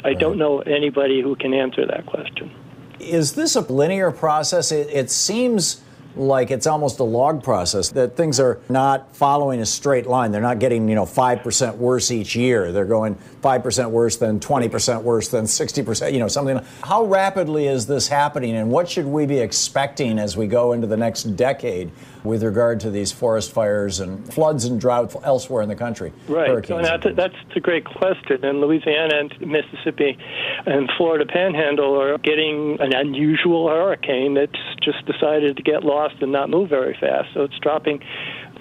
I 0.05 0.15
don't 0.15 0.39
know 0.39 0.61
anybody 0.61 1.23
who 1.23 1.37
can 1.37 1.53
answer 1.55 1.87
that 1.87 2.07
question. 2.07 2.51
Is 2.99 3.33
this 3.33 3.57
a 3.57 3.61
linear 3.61 4.11
process? 4.11 4.73
It, 4.73 4.89
it 4.91 5.11
seems 5.11 5.83
like 6.17 6.51
it's 6.51 6.67
almost 6.67 6.99
a 6.99 7.05
log 7.05 7.43
process 7.43 7.91
that 7.91 8.17
things 8.17 8.41
are 8.41 8.61
not 8.69 9.15
following 9.15 9.61
a 9.61 9.67
straight 9.67 10.07
line. 10.07 10.33
They're 10.33 10.41
not 10.41 10.59
getting, 10.59 10.89
you 10.89 10.95
know, 10.95 11.07
5% 11.07 11.77
worse 11.77 12.11
each 12.11 12.35
year. 12.37 12.73
They're 12.73 12.85
going 12.85 13.17
5% 13.43 13.91
worse 13.91 14.17
than 14.17 14.41
20% 14.41 15.03
worse 15.03 15.29
than 15.29 15.45
60%, 15.45 16.13
you 16.13 16.19
know, 16.19 16.29
something. 16.29 16.61
How 16.83 17.05
rapidly 17.05 17.67
is 17.67 17.87
this 17.87 18.09
happening 18.09 18.57
and 18.57 18.71
what 18.71 18.89
should 18.89 19.07
we 19.07 19.27
be 19.27 19.39
expecting 19.39 20.19
as 20.19 20.37
we 20.37 20.47
go 20.47 20.73
into 20.73 20.87
the 20.87 20.97
next 20.97 21.25
decade 21.37 21.91
with 22.25 22.43
regard 22.43 22.81
to 22.81 22.91
these 22.91 23.13
forest 23.13 23.53
fires 23.53 24.01
and 24.01 24.33
floods 24.33 24.67
and 24.67 24.81
drought 24.81 25.15
elsewhere 25.25 25.63
in 25.63 25.69
the 25.69 25.77
country? 25.77 26.13
Right. 26.29 26.67
So 26.67 26.83
that's, 26.83 27.07
a, 27.07 27.13
that's 27.15 27.37
a 27.57 27.61
great 27.61 27.85
question. 27.85 28.45
And 28.45 28.61
Louisiana 28.61 29.17
and 29.17 29.41
Mississippi 29.41 30.19
and 30.67 30.91
Florida 30.97 31.25
Panhandle 31.27 32.01
are 32.01 32.19
getting 32.19 32.77
an 32.81 32.95
unusual 32.95 33.69
hurricane 33.69 34.35
that's 34.35 34.53
just 34.83 35.05
decided 35.07 35.57
to 35.57 35.63
get 35.63 35.85
lost 35.85 36.17
and 36.21 36.33
not 36.33 36.51
move 36.51 36.69
very 36.69 36.97
fast. 37.01 37.29
So 37.35 37.43
it's 37.43 37.59
dropping 37.59 38.01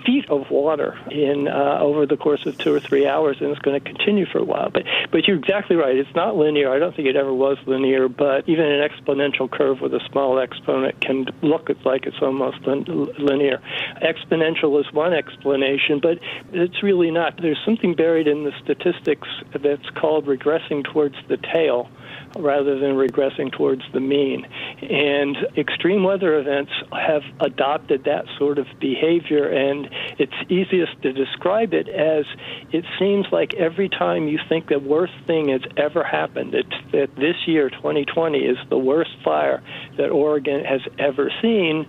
feet 0.10 0.28
of 0.30 0.50
water 0.50 0.98
in 1.12 1.48
uh, 1.48 1.78
over 1.80 2.08
the 2.08 2.18
course 2.18 2.44
of 2.48 2.58
two 2.58 2.74
or 2.74 2.80
three 2.80 3.06
hours, 3.06 3.38
and 3.40 3.52
it's 3.52 3.60
going 3.60 3.80
to 3.80 3.86
continue 3.86 4.26
for 4.26 4.40
a 4.40 4.44
while. 4.44 4.70
But 4.72 4.84
but 5.12 5.28
you're 5.28 5.38
exactly 5.38 5.76
right. 5.76 5.96
It's 5.96 6.16
not 6.16 6.36
linear. 6.36 6.72
I 6.72 6.80
don't 6.80 6.96
think 6.96 7.08
it 7.08 7.16
ever 7.16 7.34
was 7.34 7.58
linear. 7.68 8.10
But 8.10 8.50
even 8.50 8.66
an 8.66 8.88
exponential 8.90 9.50
curve 9.50 9.82
with 9.82 9.94
a 9.94 10.00
small 10.12 10.40
exponent 10.40 11.00
can 11.00 11.28
look 11.44 11.70
like 11.86 12.08
it's 12.08 12.22
almost 12.22 12.62
linear. 12.66 13.62
Exponential 14.02 14.80
is 14.80 14.92
one 14.92 15.14
explanation, 15.14 16.00
but 16.02 16.18
it's 16.52 16.82
really 16.82 17.12
not. 17.12 17.40
There's 17.40 17.62
something 17.64 17.94
buried 17.94 18.28
in 18.28 18.46
the 18.46 18.54
statistics 18.64 19.28
that's 19.62 19.90
called 19.92 20.26
regressing 20.26 20.84
towards 20.84 21.16
the 21.28 21.38
tail 21.38 21.90
rather 22.38 22.80
than 22.80 22.92
regressing 22.92 23.52
towards 23.52 23.82
the 23.94 24.00
mean. 24.00 24.46
And 24.82 25.38
extreme 25.58 26.04
weather 26.04 26.40
events 26.40 26.72
have 26.92 27.24
adopted 27.40 28.04
that 28.06 28.26
sort 28.38 28.58
of 28.58 28.68
behavior, 28.80 29.48
and 29.48 29.90
it's 30.18 30.34
easiest 30.50 31.02
to 31.04 31.14
describe 31.14 31.74
it 31.74 31.88
as 31.90 32.26
it 32.72 32.86
seems 32.98 33.26
like 33.32 33.54
every 33.56 33.90
time 33.90 34.28
you 34.28 34.40
think 34.48 34.68
the 34.68 34.80
worst 34.80 35.14
thing 35.28 35.50
has 35.50 35.62
ever 35.78 36.04
happened, 36.04 36.54
it's 36.54 36.70
that 36.92 37.16
this 37.16 37.36
year, 37.48 37.70
2020, 37.70 38.40
is 38.40 38.58
the 38.70 38.78
worst 38.78 39.12
fire 39.24 39.62
that 39.98 40.10
Oregon 40.10 40.64
has 40.66 40.82
ever 40.98 41.32
seen 41.42 41.86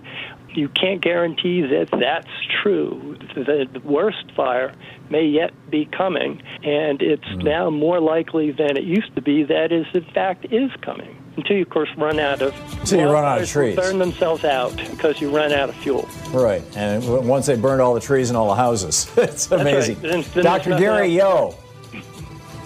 you 0.53 0.69
can't 0.69 1.01
guarantee 1.01 1.61
that 1.61 1.89
that's 1.91 2.27
true. 2.61 3.17
The 3.35 3.81
worst 3.83 4.31
fire 4.35 4.73
may 5.09 5.25
yet 5.25 5.51
be 5.69 5.85
coming, 5.85 6.41
and 6.63 7.01
it's 7.01 7.23
mm. 7.23 7.43
now 7.43 7.69
more 7.69 7.99
likely 7.99 8.51
than 8.51 8.77
it 8.77 8.83
used 8.83 9.13
to 9.15 9.21
be 9.21 9.43
that 9.43 9.71
is, 9.71 9.85
in 9.93 10.05
fact, 10.13 10.45
is 10.51 10.71
coming. 10.81 11.17
Until 11.37 11.55
you, 11.55 11.63
of 11.63 11.69
course, 11.69 11.89
run 11.97 12.19
out 12.19 12.41
of. 12.41 12.53
Until 12.79 12.99
you 12.99 13.09
run 13.09 13.23
out 13.23 13.41
of 13.41 13.49
trees. 13.49 13.75
Burn 13.75 13.99
themselves 13.99 14.43
out 14.43 14.75
because 14.75 15.21
you 15.21 15.33
run 15.35 15.53
out 15.53 15.69
of 15.69 15.75
fuel. 15.75 16.09
Right, 16.31 16.63
and 16.75 17.27
once 17.27 17.45
they 17.45 17.55
burned 17.55 17.81
all 17.81 17.93
the 17.93 18.01
trees 18.01 18.29
and 18.29 18.37
all 18.37 18.49
the 18.49 18.55
houses, 18.55 19.09
it's 19.17 19.51
amazing. 19.51 20.01
Right. 20.01 20.33
Dr. 20.33 20.77
Gary 20.77 21.09
Yohe. 21.09 21.55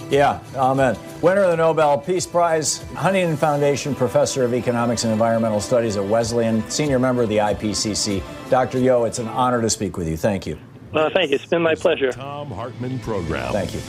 Yeah, 0.09 0.39
amen. 0.55 0.97
Winner 1.21 1.43
of 1.43 1.51
the 1.51 1.57
Nobel 1.57 1.97
Peace 1.97 2.27
Prize, 2.27 2.83
Huntington 2.93 3.37
Foundation 3.37 3.95
Professor 3.95 4.43
of 4.43 4.53
Economics 4.53 5.03
and 5.03 5.11
Environmental 5.11 5.59
Studies 5.59 5.97
at 5.97 6.05
Wesleyan, 6.05 6.67
Senior 6.69 6.99
Member 6.99 7.23
of 7.23 7.29
the 7.29 7.37
IPCC. 7.37 8.21
Dr. 8.49 8.77
Yohe, 8.77 9.07
it's 9.07 9.19
an 9.19 9.27
honor 9.27 9.61
to 9.61 9.69
speak 9.69 9.97
with 9.97 10.07
you. 10.07 10.17
Thank 10.17 10.45
you. 10.45 10.59
Well, 10.93 11.09
thank 11.09 11.31
you. 11.31 11.35
It's 11.35 11.45
been 11.45 11.61
my 11.61 11.75
pleasure. 11.75 12.11
Thom 12.11 12.51
Hartmann 12.51 12.99
Program. 12.99 13.51
Thank 13.51 13.73
you. 13.73 13.81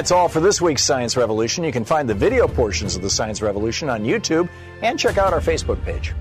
That's 0.00 0.12
all 0.12 0.30
for 0.30 0.40
this 0.40 0.62
week's 0.62 0.82
Science 0.82 1.14
Revolution. 1.14 1.62
You 1.62 1.72
can 1.72 1.84
find 1.84 2.08
the 2.08 2.14
video 2.14 2.48
portions 2.48 2.96
of 2.96 3.02
the 3.02 3.10
Science 3.10 3.42
Revolution 3.42 3.90
on 3.90 4.02
YouTube 4.02 4.48
and 4.80 4.98
check 4.98 5.18
out 5.18 5.34
our 5.34 5.40
Facebook 5.40 5.84
page. 5.84 6.14